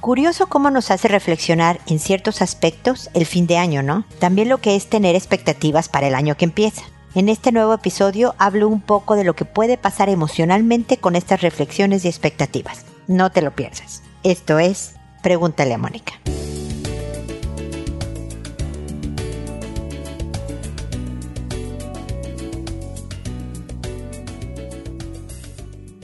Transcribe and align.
Curioso 0.00 0.46
cómo 0.46 0.70
nos 0.70 0.92
hace 0.92 1.08
reflexionar 1.08 1.80
en 1.86 1.98
ciertos 1.98 2.40
aspectos 2.40 3.10
el 3.14 3.26
fin 3.26 3.48
de 3.48 3.58
año, 3.58 3.82
¿no? 3.82 4.04
También 4.20 4.48
lo 4.48 4.58
que 4.58 4.76
es 4.76 4.88
tener 4.88 5.16
expectativas 5.16 5.88
para 5.88 6.06
el 6.06 6.14
año 6.14 6.36
que 6.36 6.44
empieza. 6.44 6.82
En 7.16 7.28
este 7.28 7.50
nuevo 7.50 7.74
episodio 7.74 8.34
hablo 8.38 8.68
un 8.68 8.80
poco 8.80 9.16
de 9.16 9.24
lo 9.24 9.34
que 9.34 9.44
puede 9.44 9.76
pasar 9.76 10.08
emocionalmente 10.08 10.98
con 10.98 11.16
estas 11.16 11.42
reflexiones 11.42 12.04
y 12.04 12.08
expectativas. 12.08 12.84
No 13.08 13.30
te 13.30 13.42
lo 13.42 13.50
pierdas. 13.50 14.02
Esto 14.22 14.60
es 14.60 14.94
Pregúntale 15.20 15.74
a 15.74 15.78
Mónica. 15.78 16.12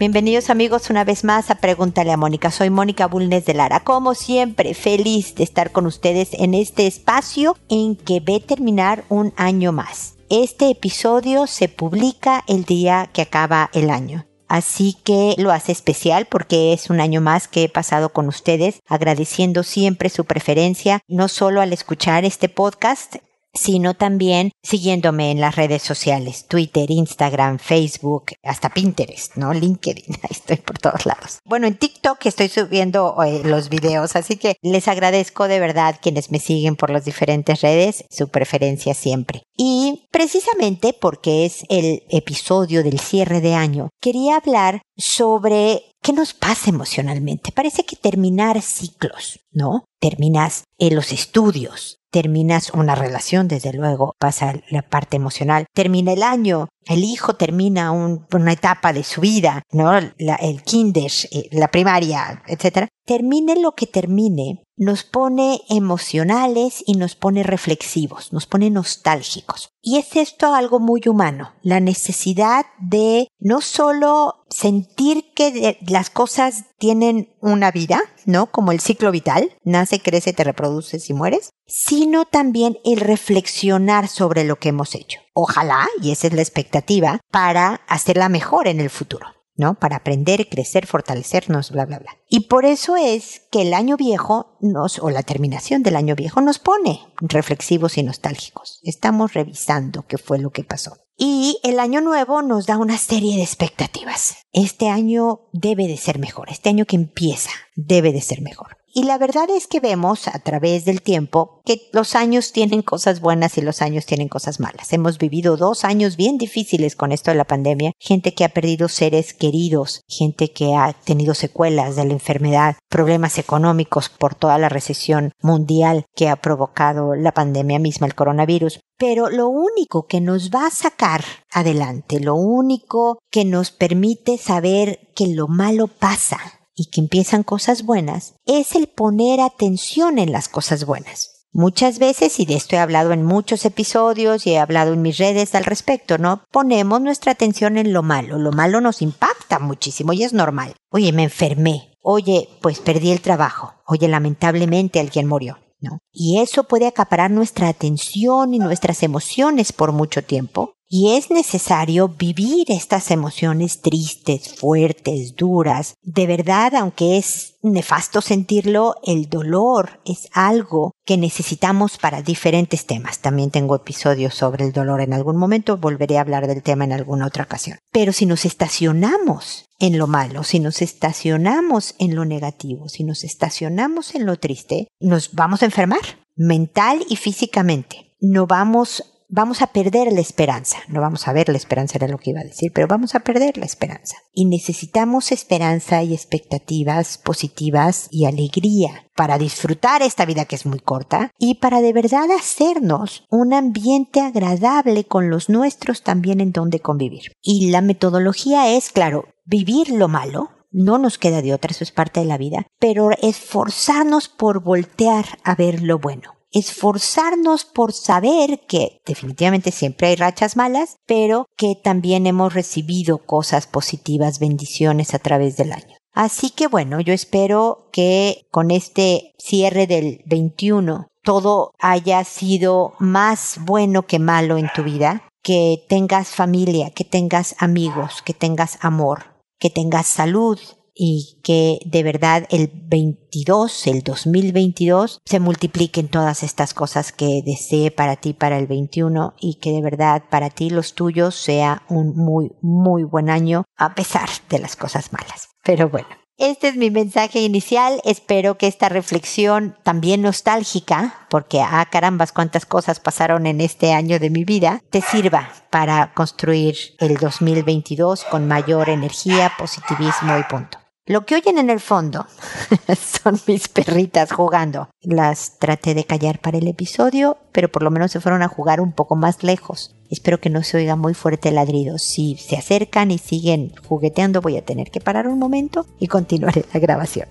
Bienvenidos 0.05 0.50
amigos 0.50 0.91
una 0.91 1.02
vez 1.02 1.25
más 1.25 1.50
a 1.50 1.55
Pregúntale 1.55 2.12
a 2.12 2.18
Mónica. 2.18 2.50
Soy 2.50 2.68
Mónica 2.68 3.07
Bulnes 3.07 3.46
de 3.46 3.54
Lara. 3.54 3.81
Como 3.81 4.12
siempre, 4.12 4.75
feliz 4.75 5.35
de 5.35 5.45
estar 5.45 5.72
con 5.72 5.86
ustedes 5.86 6.35
en 6.35 6.53
este 6.53 6.86
espacio 6.86 7.57
en 7.71 7.96
que 7.96 8.21
ve 8.21 8.39
terminar 8.39 9.04
un 9.09 9.32
año 9.39 9.72
más. 9.72 10.17
Este 10.29 10.68
episodio 10.68 11.46
se 11.46 11.71
publica 11.71 12.45
el 12.48 12.67
día 12.67 13.09
que 13.14 13.22
acaba 13.22 13.71
el 13.72 13.89
año. 13.89 14.26
Así 14.46 14.95
que 15.04 15.36
lo 15.39 15.50
hace 15.53 15.72
especial 15.72 16.26
porque 16.26 16.75
es 16.75 16.90
un 16.90 17.00
año 17.00 17.23
más 17.23 17.48
que 17.48 17.64
he 17.64 17.68
pasado 17.71 18.12
con 18.12 18.29
ustedes, 18.29 18.81
agradeciendo 18.86 19.62
siempre 19.62 20.11
su 20.11 20.26
preferencia, 20.26 21.00
no 21.09 21.29
solo 21.29 21.62
al 21.62 21.73
escuchar 21.73 22.26
este 22.26 22.50
podcast, 22.50 23.17
sino 23.54 23.94
también 23.94 24.53
siguiéndome 24.63 25.31
en 25.31 25.40
las 25.40 25.57
redes 25.57 25.82
sociales, 25.82 26.46
Twitter, 26.49 26.90
Instagram, 26.90 27.58
Facebook, 27.58 28.32
hasta 28.43 28.71
Pinterest, 28.71 29.36
¿no? 29.36 29.54
LinkedIn, 29.54 30.17
estoy 30.31 30.57
por 30.57 30.79
todos 30.79 31.07
lados. 31.07 31.39
Bueno, 31.45 31.67
en 31.67 31.76
TikTok 31.76 32.27
estoy 32.27 32.48
subiendo 32.48 33.17
eh, 33.22 33.42
los 33.45 33.69
videos, 33.69 34.17
así 34.17 34.37
que 34.37 34.56
les 34.62 34.89
agradezco 34.89 35.48
de 35.48 35.61
verdad 35.61 35.98
quienes 36.01 36.31
me 36.31 36.39
siguen 36.39 36.77
por 36.77 36.91
las 36.91 37.05
diferentes 37.05 37.61
redes, 37.61 38.05
su 38.11 38.28
preferencia 38.28 38.95
siempre. 38.95 39.43
Y 39.56 40.06
precisamente 40.11 40.93
porque 40.93 41.47
es 41.47 41.65
el 41.69 42.03
episodio 42.11 42.83
del 42.83 42.98
cierre 42.98 43.41
de 43.41 43.55
año, 43.55 43.91
quería 44.00 44.37
hablar 44.37 44.83
sobre 44.97 45.83
qué 46.03 46.12
nos 46.12 46.34
pasa 46.34 46.71
emocionalmente. 46.71 47.53
Parece 47.53 47.84
que 47.84 47.97
terminar 47.97 48.61
ciclos, 48.62 49.41
¿no? 49.53 49.84
Terminas 50.00 50.65
en 50.78 50.95
los 50.95 51.12
estudios, 51.12 51.98
terminas 52.15 52.70
una 52.70 52.95
relación, 52.95 53.48
desde 53.48 53.73
luego, 53.73 54.15
pasa 54.20 54.55
la 54.70 54.83
parte 54.83 55.17
emocional, 55.17 55.67
termina 55.75 56.12
el 56.12 56.23
año, 56.23 56.69
el 56.87 57.03
hijo 57.03 57.34
termina 57.34 57.91
una 57.91 58.53
etapa 58.53 58.93
de 58.93 59.03
su 59.03 59.21
vida, 59.21 59.65
¿no? 59.73 59.98
el 59.98 60.62
kinder, 60.62 61.11
eh, 61.33 61.48
la 61.51 61.73
primaria, 61.73 62.45
etc. 62.47 62.87
Termine 63.05 63.61
lo 63.61 63.73
que 63.73 63.89
termine, 63.89 64.62
nos 64.77 65.03
pone 65.03 65.62
emocionales 65.69 66.84
y 66.87 66.95
nos 66.95 67.17
pone 67.17 67.43
reflexivos, 67.43 68.33
nos 68.33 68.47
pone 68.47 68.71
nostálgicos. 68.71 69.71
Y 69.83 69.99
es 69.99 70.15
esto 70.15 70.55
algo 70.55 70.78
muy 70.78 71.03
humano, 71.06 71.53
la 71.62 71.81
necesidad 71.81 72.65
de 72.78 73.27
no 73.41 73.61
solo 73.61 74.45
sentir 74.51 75.33
que 75.34 75.78
las 75.87 76.11
cosas 76.11 76.67
tienen 76.78 77.34
una 77.41 77.71
vida, 77.71 78.01
¿no? 78.25 78.47
Como 78.47 78.73
el 78.73 78.81
ciclo 78.81 79.11
vital, 79.11 79.51
nace, 79.65 80.01
crece, 80.01 80.33
te 80.33 80.45
reproduces 80.45 81.11
y 81.11 81.15
mueres, 81.15 81.51
sino 81.67 82.25
también 82.25 82.79
el 82.84 83.01
reflexionar 83.01 84.09
sobre 84.09 84.45
lo 84.45 84.57
que 84.57 84.70
hemos 84.70 84.95
hecho. 84.95 85.20
Ojalá, 85.33 85.89
y 86.01 86.12
esa 86.12 86.27
es 86.27 86.33
la 86.33 86.43
expectativa, 86.43 87.21
para 87.31 87.81
hacerla 87.89 88.29
mejor 88.29 88.69
en 88.69 88.81
el 88.81 88.91
futuro. 88.91 89.27
¿no? 89.56 89.75
Para 89.75 89.97
aprender, 89.97 90.48
crecer, 90.48 90.87
fortalecernos, 90.87 91.71
bla, 91.71 91.87
bla, 91.87 91.98
bla. 91.98 92.19
Y 92.29 92.48
por 92.48 92.65
eso 92.65 92.97
es 92.97 93.43
que 93.51 93.62
el 93.62 93.75
año 93.75 93.97
viejo 93.97 94.56
nos, 94.61 94.98
o 94.98 95.11
la 95.11 95.23
terminación 95.23 95.83
del 95.83 95.97
año 95.97 96.17
viejo 96.17 96.41
nos 96.41 96.59
pone 96.59 97.01
reflexivos 97.21 97.97
y 97.97 98.03
nostálgicos. 98.03 98.81
Estamos 98.83 99.33
revisando 99.34 100.06
qué 100.06 100.19
fue 100.19 100.38
lo 100.38 100.50
que 100.50 100.65
pasó. 100.65 100.97
Y 101.17 101.61
el 101.62 101.78
año 101.78 102.00
nuevo 102.00 102.43
nos 102.43 102.67
da 102.67 102.77
una 102.77 102.99
serie 102.99 103.37
de 103.37 103.43
expectativas. 103.43 104.34
Este 104.53 104.88
año 104.88 105.43
debe 105.53 105.87
de 105.87 105.97
ser 105.97 106.19
mejor. 106.19 106.50
Este 106.50 106.71
año 106.71 106.87
que 106.87 106.97
empieza 106.97 107.50
debe 107.77 108.12
de 108.12 108.21
ser 108.21 108.41
mejor. 108.41 108.78
Y 108.97 109.03
la 109.03 109.19
verdad 109.19 109.50
es 109.50 109.66
que 109.66 109.81
vemos 109.81 110.28
a 110.28 110.38
través 110.38 110.84
del 110.84 111.03
tiempo 111.03 111.60
que 111.65 111.88
los 111.93 112.15
años 112.15 112.53
tienen 112.53 112.81
cosas 112.81 113.21
buenas 113.21 113.59
y 113.59 113.60
los 113.60 113.82
años 113.82 114.06
tienen 114.06 114.28
cosas 114.28 114.60
malas. 114.60 114.93
Hemos 114.93 115.19
vivido 115.19 115.56
dos 115.56 115.84
años 115.84 116.16
bien 116.16 116.38
difíciles 116.38 116.94
con 116.94 117.10
esto 117.10 117.32
de 117.32 117.37
la 117.37 117.44
pandemia. 117.44 117.91
Gente 117.99 118.34
que 118.34 118.44
ha 118.44 118.50
perdido 118.50 118.88
seres 118.88 119.34
queridos, 119.34 120.03
gente 120.06 120.53
que 120.53 120.77
ha 120.77 120.93
tenido 120.93 121.34
secuelas 121.34 121.97
de 121.97 122.05
la 122.05 122.12
enfermedad, 122.12 122.77
problemas 122.88 123.37
económicos 123.38 124.10
por 124.10 124.37
toda 124.37 124.59
la 124.59 124.69
recesión 124.69 125.32
mundial 125.43 126.05
que 126.15 126.28
ha 126.28 126.37
provocado 126.37 127.16
la 127.16 127.32
pandemia 127.32 127.81
misma, 127.81 128.06
el 128.06 128.15
coronavirus. 128.15 128.78
Pero 128.97 129.28
lo 129.28 129.49
único 129.49 130.06
que 130.06 130.21
nos 130.21 130.50
va 130.50 130.69
a 130.69 130.71
sacar 130.71 131.25
adelante, 131.50 132.21
lo 132.21 132.37
único 132.37 133.19
que 133.32 133.44
nos 133.44 133.72
permite 133.72 134.38
saber 134.38 135.00
que 135.16 135.26
lo 135.26 135.49
malo 135.49 135.88
pasa, 135.88 136.38
y 136.75 136.87
que 136.87 137.01
empiezan 137.01 137.43
cosas 137.43 137.85
buenas 137.85 138.35
es 138.47 138.75
el 138.75 138.89
poner 138.89 139.41
atención 139.41 140.19
en 140.19 140.33
las 140.33 140.49
cosas 140.49 140.85
buenas. 140.85 141.35
Muchas 141.57 142.01
veces, 142.01 142.41
y 142.41 142.47
de 142.47 142.57
esto 142.57 142.75
he 142.75 142.81
hablado 142.81 143.12
en 143.12 143.23
muchos 143.23 143.65
episodios 143.65 144.45
y 144.45 144.51
he 144.51 144.59
hablado 144.59 144.93
en 144.93 145.03
mis 145.03 145.19
redes 145.19 145.55
al 145.55 145.65
respecto, 145.65 146.19
¿no? 146.19 146.43
Ponemos 146.51 147.01
nuestra 147.01 147.31
atención 147.31 147.79
en 147.79 147.93
lo 147.93 148.03
malo. 148.03 148.39
Lo 148.39 148.51
malo 148.51 148.81
nos 148.81 149.03
impacta 149.03 149.61
muchísimo 149.61 150.12
y 150.12 150.25
es 150.25 150.33
normal. 150.33 150.75
Oye, 150.91 151.12
me 151.12 151.23
enfermé. 151.23 151.95
Oye, 152.03 152.49
pues 152.61 152.81
perdí 152.81 153.12
el 153.12 153.21
trabajo. 153.21 153.73
Oye, 153.87 154.09
lamentablemente 154.09 154.99
alguien 154.99 155.29
murió. 155.29 155.59
¿no? 155.81 156.01
Y 156.12 156.41
eso 156.41 156.65
puede 156.65 156.89
acaparar 156.89 157.31
nuestra 157.31 157.69
atención 157.69 158.53
y 158.53 158.59
nuestras 158.59 159.05
emociones 159.05 159.73
por 159.73 159.93
mucho 159.93 160.25
tiempo 160.25 160.74
y 160.89 161.17
es 161.17 161.31
necesario 161.31 162.09
vivir 162.09 162.71
estas 162.71 163.11
emociones 163.11 163.81
tristes, 163.81 164.55
fuertes, 164.55 165.34
duras. 165.34 165.95
De 166.03 166.27
verdad, 166.27 166.75
aunque 166.75 167.17
es 167.19 167.55
nefasto 167.62 168.21
sentirlo, 168.21 168.97
el 169.05 169.28
dolor 169.28 170.00
es 170.05 170.28
algo 170.33 170.93
que 171.05 171.17
necesitamos 171.17 171.99
para 171.99 172.23
diferentes 172.23 172.87
temas. 172.87 173.21
También 173.21 173.50
tengo 173.50 173.75
episodios 173.75 174.34
sobre 174.34 174.65
el 174.65 174.73
dolor 174.73 175.00
en 175.00 175.15
algún 175.15 175.37
momento, 175.37 175.78
volveré 175.78 176.19
a 176.19 176.21
hablar 176.21 176.47
del 176.47 176.62
tema 176.62 176.84
en 176.84 176.93
alguna 176.93 177.27
otra 177.27 177.44
ocasión. 177.44 177.78
Pero 177.91 178.12
si 178.12 178.27
nos 178.27 178.44
estacionamos 178.44 179.67
en 179.78 179.99
lo 179.99 180.06
malo, 180.06 180.44
si 180.44 180.61
nos 180.61 180.83
estacionamos 180.83 181.94
en 181.99 182.15
lo 182.15 182.25
negativo, 182.25 182.89
si 182.89 183.05
nos 183.05 183.25
estacionamos 183.25 184.15
en 184.15 184.27
lo 184.27 184.37
triste, 184.37 184.89
nos 185.00 185.34
vamos 185.34 185.62
a 185.62 185.67
enfermar 185.67 186.00
mental 186.37 187.05
y 187.09 187.17
físicamente. 187.17 188.15
No 188.21 188.47
vamos 188.47 189.13
vamos 189.34 189.62
a 189.62 189.67
perder 189.67 190.12
la 190.12 190.21
esperanza. 190.21 190.78
No 190.89 191.00
vamos 191.00 191.27
a 191.27 191.33
ver 191.33 191.49
la 191.49 191.56
esperanza, 191.56 191.99
era 191.99 192.06
lo 192.06 192.19
que 192.19 192.31
iba 192.31 192.41
a 192.41 192.45
decir, 192.45 192.71
pero 192.72 192.87
vamos 192.87 193.17
a 193.17 193.21
perder 193.21 193.59
la 193.59 193.67
esperanza. 193.67 194.17
Y 194.33 194.45
necesitamos 194.45 195.33
esperanza 195.33 196.05
y 196.05 196.15
expectativas 196.15 197.19
positivas 197.19 198.06
y 198.12 198.27
alegría 198.27 199.09
para 199.17 199.37
disfrutar 199.37 200.03
esta 200.03 200.25
vida 200.25 200.44
que 200.44 200.55
es 200.55 200.67
muy 200.67 200.78
corta 200.78 201.33
y 201.37 201.56
para 201.56 201.81
de 201.81 201.93
verdad 201.93 202.31
hacernos 202.31 203.25
un 203.28 203.53
ambiente 203.53 204.21
agradable 204.21 205.05
con 205.05 205.31
los 205.31 205.49
nuestros 205.49 206.03
también 206.03 206.41
en 206.41 206.53
donde 206.53 206.78
convivir. 206.78 207.33
Y 207.43 207.71
la 207.71 207.81
metodología 207.81 208.77
es, 208.77 208.91
claro, 208.91 209.25
vivir 209.44 209.91
lo 209.91 210.06
malo, 210.06 210.50
no 210.71 210.99
nos 210.99 211.19
queda 211.19 211.43
de 211.43 211.55
otra, 211.55 211.73
eso 211.73 211.83
es 211.83 211.93
parte 211.93 212.21
de 212.21 212.27
la 212.27 212.39
vida, 212.39 212.67
pero 212.78 213.11
esforzarnos 213.21 214.28
por 214.28 214.62
voltear 214.62 215.25
a 215.43 215.56
ver 215.56 215.83
lo 215.83 215.99
bueno 215.99 216.34
esforzarnos 216.54 217.65
por 217.65 217.92
saber 217.92 218.60
que 218.66 219.00
definitivamente 219.04 219.70
siempre 219.72 220.09
hay 220.09 220.16
rachas 220.16 220.56
malas, 220.56 220.97
pero 221.06 221.47
que 221.56 221.75
también 221.75 222.26
hemos 222.26 222.54
recibido 222.54 223.19
cosas 223.19 223.66
positivas, 223.66 224.38
bendiciones 224.38 225.14
a 225.14 225.19
través 225.19 225.56
del 225.56 225.72
año. 225.72 225.96
Así 226.14 226.50
que 226.50 226.69
bueno, 226.69 227.00
yo 227.00 227.12
espero 227.12 227.88
que 227.93 228.46
con 228.50 228.70
este 228.70 229.32
cierre 229.37 229.88
del 229.88 230.23
21 230.26 231.08
todo 231.23 231.73
haya 231.81 232.23
sido 232.23 232.94
más 233.00 233.58
bueno 233.62 234.06
que 234.06 234.20
malo 234.20 234.56
en 234.56 234.70
tu 234.75 234.84
vida, 234.84 235.25
que 235.43 235.84
tengas 235.88 236.29
familia, 236.29 236.90
que 236.90 237.05
tengas 237.05 237.56
amigos, 237.58 238.23
que 238.23 238.32
tengas 238.32 238.79
amor, 238.81 239.25
que 239.58 239.70
tengas 239.70 240.06
salud, 240.06 240.58
y 240.94 241.38
que 241.43 241.81
de 241.85 242.02
verdad 242.02 242.46
el 242.50 242.70
22, 242.73 243.87
el 243.88 244.02
2022, 244.02 245.20
se 245.25 245.41
multipliquen 245.41 246.08
todas 246.08 246.43
estas 246.43 246.73
cosas 246.73 247.12
que 247.12 247.43
desee 247.44 247.91
para 247.91 248.17
ti 248.17 248.32
para 248.32 248.58
el 248.58 248.67
21 248.67 249.35
y 249.41 249.56
que 249.56 249.73
de 249.73 249.82
verdad 249.82 250.23
para 250.31 250.50
ti 250.50 250.70
los 250.70 250.94
tuyos 250.94 251.35
sea 251.35 251.82
un 251.88 252.17
muy, 252.17 252.52
muy 252.62 253.02
buen 253.02 253.29
año 253.29 253.64
a 253.76 253.94
pesar 253.94 254.29
de 254.49 254.61
las 254.61 254.76
cosas 254.76 255.12
malas. 255.12 255.49
Pero 255.62 255.88
bueno. 255.88 256.08
Este 256.37 256.67
es 256.67 256.76
mi 256.76 256.91
mensaje 256.91 257.41
inicial. 257.41 258.00
Espero 258.05 258.58
que 258.58 258.67
esta 258.67 258.88
reflexión 258.88 259.76
también 259.85 260.20
nostálgica, 260.23 261.26
porque 261.31 261.61
ah 261.61 261.87
carambas 261.88 262.32
cuántas 262.32 262.67
cosas 262.67 262.99
pasaron 262.99 263.46
en 263.46 263.61
este 263.61 263.93
año 263.93 264.19
de 264.19 264.31
mi 264.31 264.44
vida, 264.44 264.82
te 264.91 265.00
sirva 265.00 265.49
para 265.70 266.12
construir 266.12 266.76
el 266.99 267.19
2022 267.19 268.25
con 268.25 268.49
mayor 268.49 268.88
energía, 268.88 269.52
positivismo 269.56 270.37
y 270.37 270.43
punto. 270.43 270.83
Lo 271.06 271.27
que 271.27 271.35
oyen 271.35 271.59
en 271.59 271.69
el 271.69 271.81
fondo 271.81 272.27
son 273.23 273.39
mis 273.47 273.69
perritas 273.69 274.33
jugando. 274.33 274.89
Las 275.03 275.59
traté 275.59 275.93
de 275.93 276.05
callar 276.05 276.39
para 276.39 276.56
el 276.56 276.67
episodio, 276.67 277.37
pero 277.53 277.71
por 277.71 277.83
lo 277.83 277.91
menos 277.91 278.11
se 278.11 278.21
fueron 278.21 278.43
a 278.43 278.49
jugar 278.49 278.81
un 278.81 278.93
poco 278.93 279.15
más 279.15 279.43
lejos. 279.43 279.95
Espero 280.09 280.41
que 280.41 280.49
no 280.49 280.62
se 280.62 280.79
oiga 280.79 280.97
muy 280.97 281.12
fuerte 281.12 281.51
el 281.51 281.56
ladrido. 281.56 281.99
Si 281.99 282.37
se 282.37 282.56
acercan 282.56 283.11
y 283.11 283.19
siguen 283.19 283.75
jugueteando, 283.87 284.41
voy 284.41 284.56
a 284.56 284.65
tener 284.65 284.91
que 284.91 285.03
parar 285.03 285.29
un 285.29 285.39
momento 285.39 285.85
y 285.99 286.06
continuaré 286.06 286.65
la 286.73 286.81
grabación. 286.81 287.29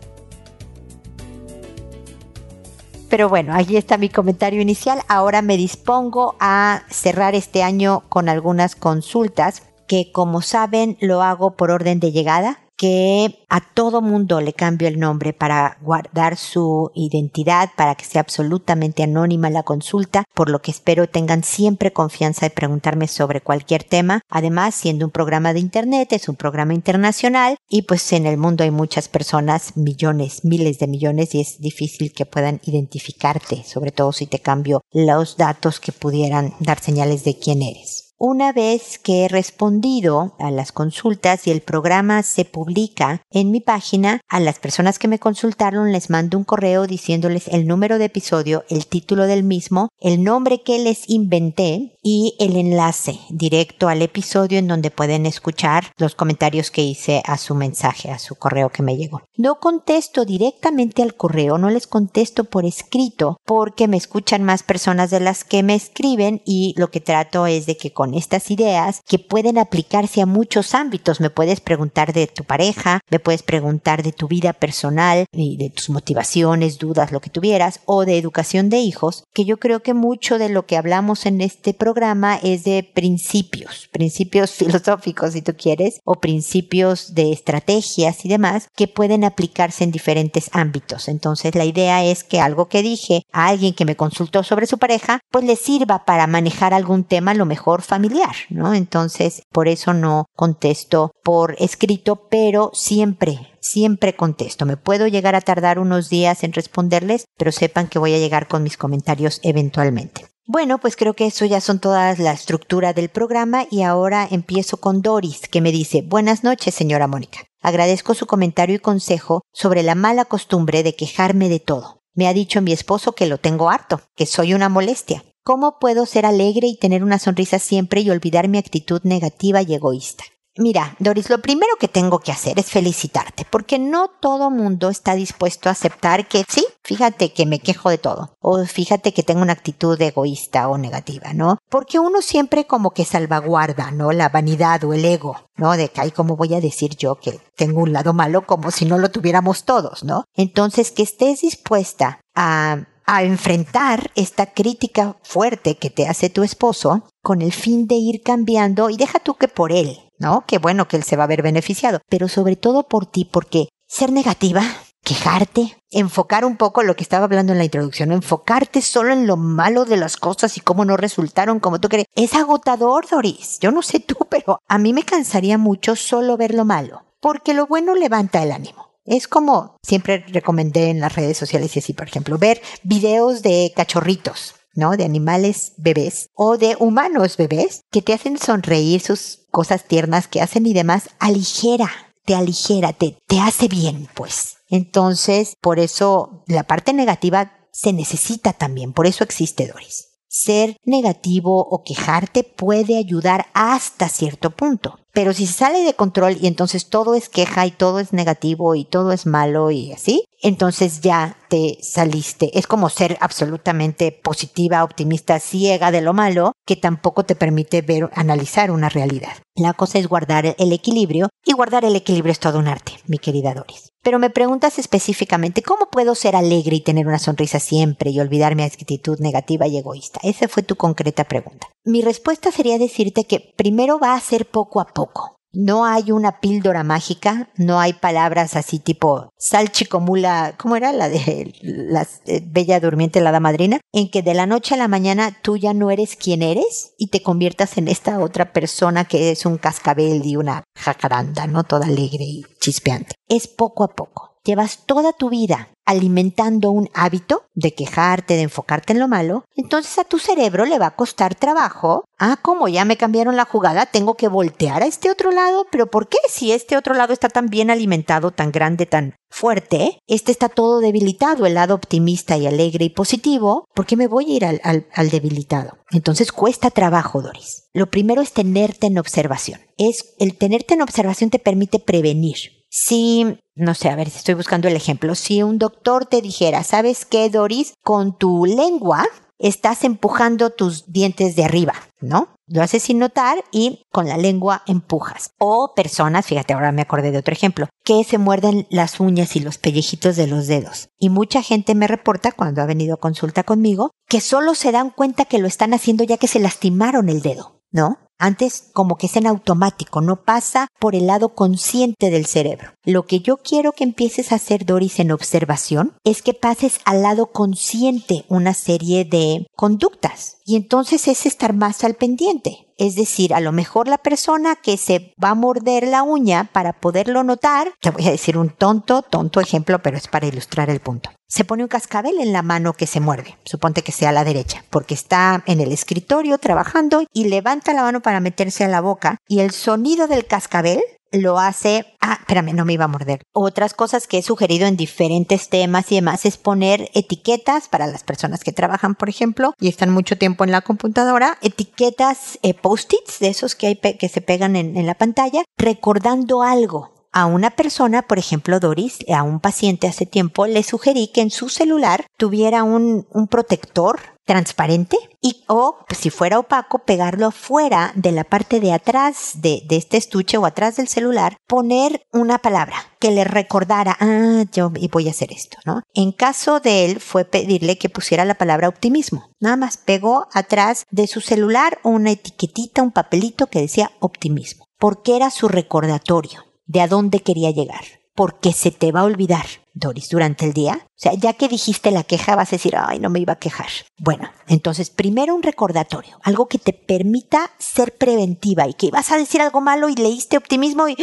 Pero 3.10 3.28
bueno, 3.28 3.56
ahí 3.56 3.76
está 3.76 3.98
mi 3.98 4.10
comentario 4.10 4.62
inicial. 4.62 5.00
Ahora 5.08 5.42
me 5.42 5.58
dispongo 5.58 6.36
a 6.40 6.84
cerrar 6.92 7.34
este 7.34 7.64
año 7.64 8.04
con 8.10 8.30
algunas 8.30 8.76
consultas 8.76 9.64
que 9.88 10.12
como 10.12 10.44
saben 10.44 10.96
lo 11.02 11.24
hago 11.24 11.56
por 11.56 11.72
orden 11.72 12.00
de 12.00 12.12
llegada 12.12 12.63
que 12.78 13.46
a 13.50 13.62
todo 13.62 14.02
mundo 14.02 14.42
le 14.42 14.54
cambio 14.54 14.88
el 14.88 15.00
nombre 15.00 15.34
para 15.34 15.78
guardar 15.82 16.38
su 16.38 16.92
identidad, 16.96 17.70
para 17.76 17.96
que 17.96 18.06
sea 18.06 18.22
absolutamente 18.22 19.04
anónima 19.04 19.50
la 19.50 19.64
consulta, 19.64 20.24
por 20.34 20.50
lo 20.50 20.62
que 20.62 20.72
espero 20.72 21.08
tengan 21.08 21.44
siempre 21.44 21.94
confianza 21.94 22.48
de 22.48 22.56
preguntarme 22.56 23.08
sobre 23.08 23.42
cualquier 23.42 23.84
tema. 23.84 24.22
Además, 24.30 24.76
siendo 24.76 25.06
un 25.06 25.12
programa 25.12 25.54
de 25.54 25.60
Internet, 25.60 26.14
es 26.14 26.30
un 26.30 26.36
programa 26.36 26.74
internacional 26.74 27.58
y 27.70 27.84
pues 27.84 28.12
en 28.14 28.26
el 28.26 28.38
mundo 28.38 28.64
hay 28.64 28.72
muchas 28.72 29.08
personas, 29.08 29.78
millones, 29.78 30.44
miles 30.44 30.80
de 30.80 30.88
millones 30.88 31.36
y 31.36 31.42
es 31.42 31.60
difícil 31.60 32.14
que 32.14 32.26
puedan 32.26 32.60
identificarte, 32.66 33.64
sobre 33.64 33.92
todo 33.92 34.12
si 34.12 34.26
te 34.26 34.40
cambio 34.40 34.82
los 34.92 35.38
datos 35.38 35.80
que 35.80 35.92
pudieran 35.92 36.54
dar 36.60 36.80
señales 36.80 37.24
de 37.24 37.38
quién 37.38 37.62
eres. 37.62 38.03
Una 38.26 38.54
vez 38.54 39.00
que 39.00 39.26
he 39.26 39.28
respondido 39.28 40.34
a 40.40 40.50
las 40.50 40.72
consultas 40.72 41.46
y 41.46 41.52
el 41.52 41.60
programa 41.60 42.24
se 42.24 42.46
publica 42.46 43.22
en 43.30 43.52
mi 43.52 43.60
página, 43.60 44.22
a 44.30 44.40
las 44.40 44.60
personas 44.60 44.98
que 44.98 45.10
me 45.10 45.20
consultaron 45.20 45.92
les 45.92 46.10
mando 46.10 46.38
un 46.38 46.46
correo 46.46 46.88
diciéndoles 46.88 47.50
el 47.50 47.68
número 47.68 47.98
de 47.98 48.06
episodio, 48.06 48.64
el 48.70 48.88
título 48.88 49.28
del 49.28 49.44
mismo, 49.44 49.90
el 50.00 50.24
nombre 50.24 50.62
que 50.64 50.80
les 50.80 51.10
inventé 51.10 51.93
y 52.04 52.36
el 52.38 52.58
enlace 52.58 53.18
directo 53.30 53.88
al 53.88 54.02
episodio 54.02 54.60
en 54.60 54.68
donde 54.68 54.92
pueden 54.92 55.26
escuchar 55.26 55.86
los 55.98 56.16
comentarios 56.16 56.70
que 56.70 56.84
hice 56.84 57.24
a 57.26 57.38
su 57.38 57.56
mensaje, 57.56 58.12
a 58.12 58.20
su 58.20 58.36
correo 58.36 58.70
que 58.70 58.84
me 58.84 58.98
llegó. 58.98 59.22
No 59.38 59.60
contesto 59.60 60.26
directamente 60.26 61.02
al 61.02 61.16
correo, 61.16 61.58
no 61.58 61.70
les 61.70 61.88
contesto 61.88 62.44
por 62.44 62.66
escrito 62.66 63.40
porque 63.46 63.88
me 63.88 63.96
escuchan 63.96 64.44
más 64.44 64.64
personas 64.64 65.10
de 65.12 65.22
las 65.22 65.46
que 65.46 65.64
me 65.64 65.76
escriben 65.76 66.42
y 66.46 66.76
lo 66.78 66.92
que 66.92 67.00
trato 67.00 67.48
es 67.48 67.66
de 67.66 67.78
que 67.78 67.94
con 67.94 68.14
estas 68.14 68.52
ideas 68.52 69.02
que 69.08 69.20
pueden 69.20 69.58
aplicarse 69.58 70.22
a 70.22 70.26
muchos 70.26 70.76
ámbitos. 70.76 71.22
Me 71.22 71.30
puedes 71.30 71.62
preguntar 71.62 72.12
de 72.12 72.28
tu 72.28 72.44
pareja, 72.44 73.00
me 73.10 73.20
puedes 73.20 73.44
preguntar 73.44 74.04
de 74.04 74.12
tu 74.12 74.28
vida 74.28 74.52
personal 74.52 75.26
y 75.32 75.56
de 75.56 75.70
tus 75.70 75.90
motivaciones, 75.90 76.80
dudas, 76.80 77.14
lo 77.14 77.22
que 77.22 77.30
tuvieras, 77.30 77.80
o 77.86 78.04
de 78.04 78.18
educación 78.18 78.70
de 78.70 78.80
hijos, 78.80 79.24
que 79.34 79.46
yo 79.46 79.58
creo 79.58 79.82
que 79.82 79.94
mucho 79.94 80.38
de 80.38 80.50
lo 80.50 80.66
que 80.66 80.76
hablamos 80.76 81.26
en 81.26 81.40
este 81.40 81.74
programa 81.74 81.93
es 82.42 82.64
de 82.64 82.90
principios, 82.94 83.90
principios 83.92 84.52
filosóficos 84.56 85.34
si 85.34 85.42
tú 85.42 85.54
quieres, 85.58 86.00
o 86.04 86.16
principios 86.16 87.14
de 87.14 87.32
estrategias 87.32 88.26
y 88.26 88.30
demás 88.30 88.68
que 88.76 88.88
pueden 88.88 89.24
aplicarse 89.24 89.84
en 89.84 89.92
diferentes 89.92 90.50
ámbitos. 90.54 91.08
Entonces 91.08 91.56
la 91.56 91.66
idea 91.66 92.04
es 92.04 92.24
que 92.24 92.40
algo 92.40 92.68
que 92.68 92.82
dije 92.82 93.24
a 93.32 93.48
alguien 93.48 93.74
que 93.74 93.86
me 93.86 93.96
consultó 93.96 94.44
sobre 94.44 94.68
su 94.68 94.78
pareja, 94.78 95.20
pues 95.32 95.46
le 95.46 95.56
sirva 95.56 96.06
para 96.06 96.28
manejar 96.28 96.74
algún 96.74 97.04
tema 97.04 97.34
lo 97.34 97.46
mejor 97.46 97.82
familiar 97.82 98.14
¿no? 98.50 98.74
Entonces, 98.74 99.44
por 99.52 99.68
eso 99.68 99.94
no 99.94 100.26
contesto 100.36 101.12
por 101.24 101.56
escrito, 101.60 102.28
pero 102.30 102.72
siempre 102.74 103.50
siempre 103.64 104.14
contesto. 104.14 104.66
Me 104.66 104.76
puedo 104.76 105.08
llegar 105.08 105.36
a 105.36 105.42
tardar 105.42 105.80
unos 105.80 106.10
días 106.10 106.44
en 106.44 106.52
responderles, 106.52 107.26
pero 107.38 107.54
sepan 107.54 107.88
que 107.88 107.98
voy 107.98 108.14
a 108.14 108.18
llegar 108.18 108.50
con 108.50 108.62
mis 108.62 108.76
comentarios 108.76 109.40
eventualmente. 109.42 110.33
Bueno, 110.46 110.78
pues 110.78 110.98
creo 110.98 111.14
que 111.14 111.26
eso 111.26 111.46
ya 111.46 111.62
son 111.62 111.80
todas 111.80 112.20
la 112.20 112.34
estructura 112.34 112.92
del 112.92 113.08
programa 113.08 113.66
y 113.72 113.84
ahora 113.84 114.28
empiezo 114.30 114.76
con 114.76 115.02
Doris, 115.02 115.48
que 115.48 115.62
me 115.62 115.72
dice, 115.72 116.02
buenas 116.02 116.44
noches, 116.44 116.76
señora 116.76 117.08
Mónica. 117.08 117.46
Agradezco 117.62 118.14
su 118.14 118.26
comentario 118.26 118.76
y 118.76 118.80
consejo 118.80 119.44
sobre 119.54 119.84
la 119.84 119.96
mala 119.96 120.26
costumbre 120.26 120.84
de 120.84 120.98
quejarme 120.98 121.48
de 121.48 121.62
todo. 121.62 122.02
Me 122.14 122.28
ha 122.28 122.34
dicho 122.34 122.62
mi 122.62 122.74
esposo 122.74 123.14
que 123.14 123.26
lo 123.26 123.38
tengo 123.38 123.70
harto, 123.70 124.02
que 124.18 124.26
soy 124.26 124.54
una 124.54 124.68
molestia. 124.68 125.24
¿Cómo 125.46 125.80
puedo 125.80 126.06
ser 126.06 126.26
alegre 126.26 126.68
y 126.68 126.78
tener 126.78 127.06
una 127.06 127.20
sonrisa 127.20 127.58
siempre 127.58 128.02
y 128.02 128.10
olvidar 128.10 128.50
mi 128.50 128.58
actitud 128.58 129.00
negativa 129.04 129.62
y 129.62 129.74
egoísta? 129.74 130.26
Mira, 130.56 130.96
Doris, 131.00 131.32
lo 131.32 131.40
primero 131.40 131.78
que 131.80 131.88
tengo 131.88 132.20
que 132.20 132.32
hacer 132.32 132.60
es 132.60 132.70
felicitarte, 132.70 133.44
porque 133.50 133.80
no 133.80 134.10
todo 134.20 134.52
mundo 134.52 134.90
está 134.90 135.16
dispuesto 135.16 135.68
a 135.68 135.72
aceptar 135.72 136.28
que 136.28 136.46
sí, 136.48 136.64
fíjate 136.84 137.34
que 137.34 137.48
me 137.48 137.60
quejo 137.60 137.90
de 137.90 137.98
todo, 137.98 138.36
o 138.40 138.64
fíjate 138.64 139.14
que 139.14 139.24
tengo 139.24 139.42
una 139.42 139.54
actitud 139.54 140.00
egoísta 140.00 140.68
o 140.70 140.78
negativa, 140.78 141.34
¿no? 141.34 141.58
Porque 141.70 141.98
uno 141.98 142.22
siempre 142.22 142.68
como 142.68 142.92
que 142.92 143.04
salvaguarda, 143.04 143.90
¿no? 143.90 144.12
La 144.12 144.30
vanidad 144.30 144.84
o 144.84 144.94
el 144.94 145.06
ego, 145.06 145.38
¿no? 145.56 145.76
De 145.76 145.90
que, 145.90 146.02
ay, 146.02 146.12
¿cómo 146.12 146.36
voy 146.36 146.54
a 146.54 146.62
decir 146.62 146.96
yo 146.98 147.16
que 147.16 147.40
tengo 147.56 147.82
un 147.82 147.92
lado 147.92 148.14
malo 148.14 148.46
como 148.46 148.70
si 148.70 148.86
no 148.86 149.00
lo 149.00 149.10
tuviéramos 149.10 149.64
todos, 149.64 150.04
¿no? 150.04 150.26
Entonces, 150.36 150.92
que 150.92 151.02
estés 151.02 151.42
dispuesta 151.42 152.20
a 152.36 152.86
a 153.06 153.24
enfrentar 153.24 154.12
esta 154.16 154.54
crítica 154.54 155.18
fuerte 155.24 155.76
que 155.76 155.90
te 155.90 156.08
hace 156.08 156.30
tu 156.30 156.44
esposo 156.44 157.04
con 157.22 157.42
el 157.42 157.52
fin 157.52 157.88
de 157.88 157.96
ir 157.96 158.22
cambiando 158.22 158.90
y 158.90 158.98
deja 158.98 159.20
tú 159.20 159.36
que 159.36 159.48
por 159.48 159.72
él, 159.72 160.00
¿no? 160.20 160.46
Qué 160.48 160.58
bueno 160.58 160.88
que 160.88 160.98
él 160.98 161.04
se 161.04 161.16
va 161.16 161.26
a 161.26 161.28
ver 161.28 161.42
beneficiado, 161.42 162.02
pero 162.10 162.28
sobre 162.28 162.56
todo 162.56 162.88
por 162.88 163.06
ti, 163.06 163.26
porque 163.26 163.70
ser 163.88 164.12
negativa, 164.12 164.64
quejarte, 165.04 165.78
enfocar 165.92 166.46
un 166.46 166.58
poco 166.58 166.82
lo 166.84 166.96
que 166.96 167.04
estaba 167.04 167.26
hablando 167.26 167.52
en 167.52 167.58
la 167.58 167.66
introducción, 167.66 168.12
enfocarte 168.12 168.82
solo 168.82 169.14
en 169.14 169.28
lo 169.28 169.38
malo 169.38 169.86
de 169.86 169.98
las 169.98 170.18
cosas 170.18 170.58
y 170.58 170.62
cómo 170.62 170.86
no 170.86 170.98
resultaron 170.98 171.60
como 171.60 171.80
tú 171.80 171.90
querías, 171.90 172.08
es 172.16 172.34
agotador, 172.34 173.08
Doris. 173.10 173.60
Yo 173.60 173.72
no 173.72 173.82
sé 173.82 174.00
tú, 174.00 174.16
pero 174.30 174.60
a 174.68 174.78
mí 174.78 174.94
me 174.94 175.04
cansaría 175.04 175.58
mucho 175.58 175.96
solo 175.96 176.38
ver 176.38 176.54
lo 176.54 176.66
malo, 176.66 177.04
porque 177.20 177.54
lo 177.54 177.68
bueno 177.68 177.96
levanta 177.96 178.42
el 178.42 178.52
ánimo. 178.52 178.94
Es 179.06 179.28
como 179.28 179.76
siempre 179.84 180.24
recomendé 180.30 180.90
en 180.90 181.02
las 181.02 181.16
redes 181.16 181.38
sociales 181.38 181.76
y 181.76 181.80
así, 181.80 181.94
por 181.94 182.08
ejemplo, 182.08 182.38
ver 182.38 182.62
videos 182.84 183.42
de 183.42 183.74
cachorritos, 183.76 184.56
¿no? 184.74 184.98
De 184.98 185.06
animales 185.06 185.74
bebés 185.78 186.30
o 186.36 186.58
de 186.58 186.76
humanos 186.80 187.38
bebés 187.38 187.82
que 187.92 188.02
te 188.02 188.14
hacen 188.14 188.38
sonreír 188.38 189.02
sus 189.02 189.40
cosas 189.52 189.86
tiernas 189.86 190.28
que 190.28 190.42
hacen 190.42 190.66
y 190.66 190.74
demás, 190.74 191.10
aligera, 191.20 191.90
te 192.26 192.36
aligera, 192.36 192.94
te, 192.94 193.18
te 193.28 193.40
hace 193.40 193.68
bien, 193.68 194.08
pues. 194.14 194.58
Entonces, 194.70 195.56
por 195.62 195.80
eso 195.80 196.44
la 196.48 196.64
parte 196.64 196.94
negativa 196.94 197.52
se 197.72 197.94
necesita 197.94 198.54
también, 198.54 198.94
por 198.94 199.08
eso 199.08 199.24
existe 199.24 199.68
Doris. 199.68 200.10
Ser 200.28 200.78
negativo 200.84 201.62
o 201.70 201.84
quejarte 201.84 202.44
puede 202.44 202.98
ayudar 202.98 203.46
hasta 203.54 204.10
cierto 204.10 204.50
punto. 204.50 204.98
Pero 205.12 205.32
si 205.32 205.46
se 205.46 205.54
sale 205.54 205.84
de 205.84 205.94
control 205.94 206.38
y 206.42 206.48
entonces 206.48 206.90
todo 206.90 207.14
es 207.14 207.30
queja 207.30 207.68
y 207.68 207.72
todo 207.72 208.00
es 208.00 208.14
negativo 208.14 208.74
y 208.74 208.84
todo 208.84 209.12
es 209.12 209.28
malo 209.28 209.70
y 209.70 209.92
así, 209.92 210.26
entonces 210.44 211.02
ya 211.02 211.38
te 211.50 211.78
saliste. 211.82 212.58
Es 212.58 212.68
como 212.68 212.90
ser 212.90 213.18
absolutamente 213.22 214.12
positiva, 214.12 214.84
optimista, 214.84 215.40
ciega 215.40 215.90
de 215.90 216.02
lo 216.02 216.14
malo, 216.14 216.52
que 216.66 216.76
tampoco 216.76 217.24
te 217.24 217.36
permite 217.36 217.82
ver, 217.82 218.10
analizar 218.14 218.70
una 218.70 218.90
realidad. 218.90 219.34
La 219.56 219.74
cosa 219.74 220.00
es 220.00 220.08
guardar 220.08 220.56
el 220.58 220.74
equilibrio 220.74 221.30
y 221.46 221.54
guardar 221.54 221.86
el 221.86 221.96
equilibrio 221.96 222.32
es 222.32 222.40
todo 222.40 222.60
un 222.60 222.68
arte, 222.68 222.94
mi 223.08 223.18
querida 223.18 223.54
Doris. 223.54 223.90
Pero 224.04 224.20
me 224.20 224.30
preguntas 224.30 224.80
específicamente, 224.80 225.62
¿cómo 225.62 225.90
puedo 225.90 226.14
ser 226.14 226.36
alegre 226.36 226.76
y 226.76 226.82
tener 226.82 227.08
una 227.08 227.20
sonrisa 227.20 227.60
siempre 227.60 228.12
y 228.12 228.20
olvidar 228.20 228.56
mi 228.56 228.64
actitud 228.64 229.20
negativa 229.20 229.66
y 229.68 229.78
egoísta? 229.78 230.20
Esa 230.24 230.50
fue 230.50 230.62
tu 230.64 230.76
concreta 230.76 231.24
pregunta. 231.24 231.68
Mi 231.86 232.02
respuesta 232.02 232.52
sería 232.52 232.78
decirte 232.78 233.24
que 233.24 233.54
primero 233.56 234.00
va 234.00 234.16
a 234.16 234.20
ser 234.20 234.46
poco 234.46 234.82
a 234.82 234.88
poco. 234.88 235.38
No 235.54 235.86
hay 235.86 236.12
una 236.12 236.40
píldora 236.40 236.84
mágica, 236.84 237.50
no 237.58 237.80
hay 237.80 237.94
palabras 237.94 238.56
así 238.56 238.80
tipo 238.80 239.30
salchicomula, 239.38 240.56
¿cómo 240.58 240.76
era 240.76 240.92
la 240.92 241.10
de 241.10 241.54
la 241.62 242.08
eh, 242.26 242.42
bella 242.44 242.80
durmiente, 242.80 243.22
la 243.22 243.40
madrina? 243.40 243.80
En 243.92 244.10
que 244.10 244.24
de 244.24 244.34
la 244.34 244.48
noche 244.48 244.74
a 244.74 244.78
la 244.78 244.88
mañana 244.88 245.38
tú 245.44 245.56
ya 245.58 245.76
no 245.76 245.92
eres 245.92 246.16
quien 246.16 246.42
eres 246.42 246.96
y 246.98 247.08
te 247.08 247.22
conviertas 247.22 247.78
en 247.78 247.88
esta 247.88 248.20
otra 248.20 248.52
persona 248.52 249.06
que 249.06 249.30
es 249.30 249.46
un 249.46 249.58
cascabel 249.58 250.26
y 250.26 250.38
una 250.38 250.64
jacaranda, 250.76 251.46
¿no? 251.46 251.64
Toda 251.64 251.86
alegre 251.86 252.24
y 252.24 252.46
chispeante. 252.60 253.14
Es 253.30 253.48
poco 253.48 253.84
a 253.84 253.90
poco 253.90 254.33
llevas 254.44 254.86
toda 254.86 255.14
tu 255.14 255.30
vida 255.30 255.70
alimentando 255.86 256.72
un 256.72 256.90
hábito 256.94 257.44
de 257.54 257.74
quejarte, 257.74 258.36
de 258.36 258.44
enfocarte 258.44 258.94
en 258.94 259.00
lo 259.00 259.08
malo, 259.08 259.46
entonces 259.56 259.98
a 260.00 260.06
tu 260.06 260.18
cerebro 260.18 260.66
le 260.66 260.80
va 260.80 260.88
a 260.88 260.96
costar 260.96 261.36
trabajo. 261.36 262.06
Ah, 262.18 262.38
como 262.42 262.68
ya 262.68 262.86
me 262.86 262.98
cambiaron 262.98 263.36
la 263.36 263.46
jugada, 263.46 263.86
tengo 263.86 264.16
que 264.16 264.30
voltear 264.30 264.82
a 264.82 264.86
este 264.86 265.12
otro 265.12 265.32
lado, 265.32 265.68
pero 265.72 265.88
¿por 265.88 266.08
qué? 266.08 266.18
Si 266.30 266.52
este 266.52 266.78
otro 266.78 266.94
lado 266.94 267.12
está 267.12 267.28
tan 267.28 267.48
bien 267.48 267.70
alimentado, 267.70 268.32
tan 268.32 268.52
grande, 268.52 268.86
tan 268.86 269.16
fuerte, 269.30 270.00
este 270.08 270.32
está 270.32 270.48
todo 270.48 270.80
debilitado, 270.80 271.46
el 271.46 271.56
lado 271.56 271.76
optimista 271.76 272.38
y 272.38 272.48
alegre 272.48 272.86
y 272.86 272.90
positivo, 272.90 273.68
¿por 273.76 273.86
qué 273.86 273.98
me 273.98 274.08
voy 274.08 274.32
a 274.32 274.36
ir 274.36 274.46
al, 274.46 274.62
al, 274.64 274.88
al 274.94 275.10
debilitado? 275.10 275.80
Entonces 275.92 276.32
cuesta 276.32 276.70
trabajo, 276.70 277.22
Doris. 277.22 277.66
Lo 277.74 277.90
primero 277.90 278.22
es 278.22 278.32
tenerte 278.32 278.88
en 278.88 278.98
observación. 278.98 279.60
Es 279.78 280.16
el 280.20 280.38
tenerte 280.38 280.76
en 280.76 280.82
observación 280.82 281.30
te 281.30 281.40
permite 281.40 281.80
prevenir. 281.80 282.38
Si 282.70 283.38
no 283.56 283.74
sé, 283.76 283.90
a 283.90 283.96
ver 283.96 284.10
si 284.10 284.18
estoy 284.18 284.34
buscando 284.34 284.68
el 284.68 284.76
ejemplo. 284.76 285.16
Si 285.16 285.44
un 285.44 285.60
doctor 285.60 286.06
te 286.06 286.22
dijera, 286.22 286.64
¿sabes 286.64 287.06
qué, 287.06 287.30
Doris? 287.30 287.74
Con 287.84 288.18
tu 288.18 288.46
lengua 288.46 289.06
estás 289.40 289.84
empujando 289.84 290.52
tus 290.52 290.92
dientes 290.92 291.36
de 291.36 291.44
arriba, 291.44 291.74
¿no? 292.00 292.30
Lo 292.48 292.62
haces 292.62 292.84
sin 292.84 293.00
notar 293.00 293.44
y 293.52 293.84
con 293.92 294.08
la 294.08 294.18
lengua 294.18 294.64
empujas. 294.68 295.32
O 295.38 295.74
personas, 295.76 296.26
fíjate, 296.26 296.54
ahora 296.54 296.72
me 296.72 296.82
acordé 296.82 297.12
de 297.12 297.18
otro 297.18 297.34
ejemplo, 297.34 297.68
que 297.84 298.04
se 298.04 298.18
muerden 298.18 298.68
las 298.70 299.00
uñas 299.00 299.36
y 299.36 299.40
los 299.40 299.58
pellejitos 299.58 300.16
de 300.16 300.28
los 300.28 300.48
dedos. 300.48 300.90
Y 300.98 301.10
mucha 301.10 301.42
gente 301.42 301.76
me 301.76 301.88
reporta 301.88 302.32
cuando 302.32 302.62
ha 302.62 302.66
venido 302.66 302.96
a 302.96 303.00
consulta 303.00 303.44
conmigo 303.44 303.92
que 304.08 304.22
solo 304.22 304.56
se 304.56 304.72
dan 304.72 304.90
cuenta 304.90 305.26
que 305.26 305.40
lo 305.40 305.48
están 305.48 305.74
haciendo 305.74 306.04
ya 306.04 306.18
que 306.18 306.28
se 306.28 306.40
lastimaron 306.40 307.10
el 307.10 307.22
dedo, 307.22 307.62
¿no? 307.72 307.98
Antes 308.20 308.70
como 308.74 308.98
que 308.98 309.08
es 309.08 309.16
en 309.16 309.28
automático, 309.28 310.02
no 310.02 310.24
pasa 310.24 310.68
por 310.80 310.96
el 310.96 311.08
lado 311.08 311.36
consciente 311.36 312.10
del 312.10 312.26
cerebro. 312.26 312.74
Lo 312.86 313.06
que 313.06 313.20
yo 313.20 313.38
quiero 313.38 313.72
que 313.72 313.84
empieces 313.84 314.32
a 314.32 314.36
hacer, 314.36 314.66
Doris, 314.66 315.00
en 315.00 315.12
observación, 315.12 315.94
es 316.04 316.22
que 316.22 316.34
pases 316.34 316.80
al 316.86 317.02
lado 317.02 317.32
consciente 317.32 318.26
una 318.30 318.54
serie 318.54 319.06
de 319.06 319.48
conductas. 319.56 320.38
Y 320.46 320.56
entonces 320.56 321.08
es 321.08 321.26
estar 321.26 321.54
más 321.54 321.84
al 321.84 321.96
pendiente. 321.96 322.68
Es 322.78 322.96
decir, 322.96 323.34
a 323.34 323.40
lo 323.40 323.52
mejor 323.52 323.88
la 323.88 323.98
persona 323.98 324.56
que 324.56 324.78
se 324.78 325.14
va 325.24 325.30
a 325.30 325.36
morder 325.36 325.88
la 325.88 326.04
uña 326.04 326.50
para 326.52 326.74
poderlo 326.74 327.24
notar, 327.24 327.74
te 327.80 327.92
voy 327.92 328.08
a 328.08 328.12
decir 328.12 328.38
un 328.38 328.50
tonto, 328.50 329.04
tonto 329.04 329.40
ejemplo, 329.40 329.82
pero 329.82 329.98
es 329.98 330.08
para 330.08 330.28
ilustrar 330.28 330.70
el 330.70 330.80
punto. 330.80 331.10
Se 331.34 331.46
pone 331.46 331.64
un 331.64 331.68
cascabel 331.68 332.20
en 332.20 332.32
la 332.32 332.44
mano 332.44 332.74
que 332.74 332.86
se 332.86 333.00
muerde, 333.00 333.40
suponte 333.44 333.82
que 333.82 333.92
sea 333.92 334.12
la 334.12 334.24
derecha, 334.24 334.64
porque 334.70 334.94
está 334.94 335.44
en 335.48 335.62
el 335.62 335.72
escritorio 335.72 336.38
trabajando 336.38 337.06
y 337.12 337.28
levanta 337.28 337.74
la 337.74 337.82
mano 337.82 338.04
para 338.04 338.20
meterse 338.20 338.64
a 338.64 338.68
la 338.68 338.82
boca 338.82 339.18
y 339.28 339.40
el 339.40 339.50
sonido 339.50 340.06
del 340.06 340.28
cascabel 340.28 340.80
lo 341.12 341.40
hace, 341.40 341.88
ah, 342.02 342.20
espérame, 342.20 342.54
no 342.54 342.66
me 342.66 342.74
iba 342.74 342.86
a 342.86 342.88
morder. 342.88 343.24
Otras 343.34 343.74
cosas 343.74 344.06
que 344.06 344.20
he 344.20 344.22
sugerido 344.22 344.68
en 344.68 344.78
diferentes 344.78 345.50
temas 345.50 345.92
y 345.92 345.96
demás 345.96 346.24
es 346.28 346.38
poner 346.38 346.92
etiquetas 346.94 347.68
para 347.68 347.88
las 347.88 348.04
personas 348.04 348.44
que 348.44 348.52
trabajan, 348.52 348.94
por 348.94 349.10
ejemplo, 349.10 349.56
y 349.60 349.70
están 349.70 349.90
mucho 349.90 350.20
tiempo 350.20 350.44
en 350.44 350.52
la 350.52 350.62
computadora, 350.62 351.40
etiquetas 351.42 352.38
eh, 352.44 352.54
post-its 352.54 353.18
de 353.18 353.30
esos 353.30 353.56
que 353.56 353.66
hay 353.66 353.76
que 353.76 354.08
se 354.08 354.22
pegan 354.22 354.56
en 354.56 354.86
la 354.86 354.94
pantalla, 354.94 355.44
recordando 355.58 356.44
algo 356.44 356.93
a 357.14 357.28
una 357.28 357.52
persona, 357.52 358.02
por 358.02 358.20
ejemplo 358.20 358.60
Doris, 358.60 358.98
a 359.14 359.24
un 359.24 359.40
paciente 359.40 359.88
hace 359.88 360.06
tiempo, 360.06 360.48
le 360.48 360.64
sugerí 360.64 361.08
que 361.08 361.22
en 361.22 361.30
su 361.30 361.48
celular 361.48 362.08
tuviera 362.18 362.64
un, 362.64 363.06
protector 363.30 364.00
transparente 364.26 364.98
y 365.22 365.44
o 365.48 365.78
si 365.98 366.10
fuera 366.10 366.40
opaco 366.40 366.80
pegarlo 366.80 367.32
fuera 367.32 367.92
de 367.96 368.12
la 368.12 368.24
parte 368.24 368.60
de 368.60 368.72
atrás 368.72 369.34
de, 369.36 369.64
este 369.70 369.98
estuche 369.98 370.38
o 370.38 370.46
atrás 370.46 370.78
del 370.78 370.88
celular 370.88 371.38
poner 371.48 372.06
una 372.12 372.38
palabra 372.38 372.76
que 373.00 373.12
le 373.12 373.24
recordara 373.24 373.98
ah 374.00 374.44
yo 374.54 374.72
voy 374.92 375.08
a 375.08 375.12
hacer 375.12 375.34
esto 375.34 375.58
no 375.66 375.82
en 375.94 376.12
caso 376.14 376.60
de 376.60 376.86
él 376.86 377.00
fue 377.02 377.26
pedirle 377.26 377.78
que 377.78 377.90
pusiera 377.90 378.24
la 378.24 378.36
palabra 378.36 378.70
optimismo. 378.70 379.30
Nada 379.40 379.58
más 379.58 379.78
pegó 379.78 380.28
atrás 380.34 380.86
de 380.90 381.08
su 381.08 381.20
celular 381.20 381.80
una 381.84 382.12
etiquetita 382.12 382.82
un 382.82 382.92
papelito 382.92 383.48
que 383.48 383.62
decía 383.62 383.92
optimismo 384.00 384.66
porque 384.78 385.16
era 385.16 385.32
su 385.32 385.48
recordatorio 385.48 386.46
de 386.66 386.82
a 386.82 386.88
dónde 386.88 387.20
quería 387.20 387.52
llegar 387.52 387.84
porque 388.16 388.54
se 388.54 388.72
te 388.72 388.92
va 388.92 389.02
a 389.02 389.06
olvidar, 389.06 389.46
Doris, 389.74 390.10
durante 390.10 390.46
el 390.46 390.54
día. 390.54 390.80
O 390.84 390.96
sea, 390.96 391.14
ya 391.14 391.34
que 391.34 391.48
dijiste 391.48 391.92
la 391.92 392.04
queja, 392.04 392.36
vas 392.36 392.50
a 392.50 392.58
decir, 392.58 392.76
ay, 392.78 393.00
no 393.00 393.10
me 393.10 393.20
iba 393.20 393.34
a 393.34 393.40
quejar. 393.40 393.70
Bueno, 393.98 394.30
entonces, 394.48 394.90
primero 394.90 395.36
un 395.36 395.44
recordatorio, 395.44 396.20
algo 396.24 396.48
que 396.48 396.60
te 396.60 396.74
permita 396.74 397.52
ser 397.58 397.96
preventiva 397.98 398.68
y 398.68 398.74
que 398.74 398.92
vas 398.92 399.12
a 399.12 399.18
decir 399.18 399.42
algo 399.42 399.62
malo 399.62 399.90
y 399.90 399.96
leíste 399.96 400.38
optimismo 400.38 400.88
y 400.88 400.96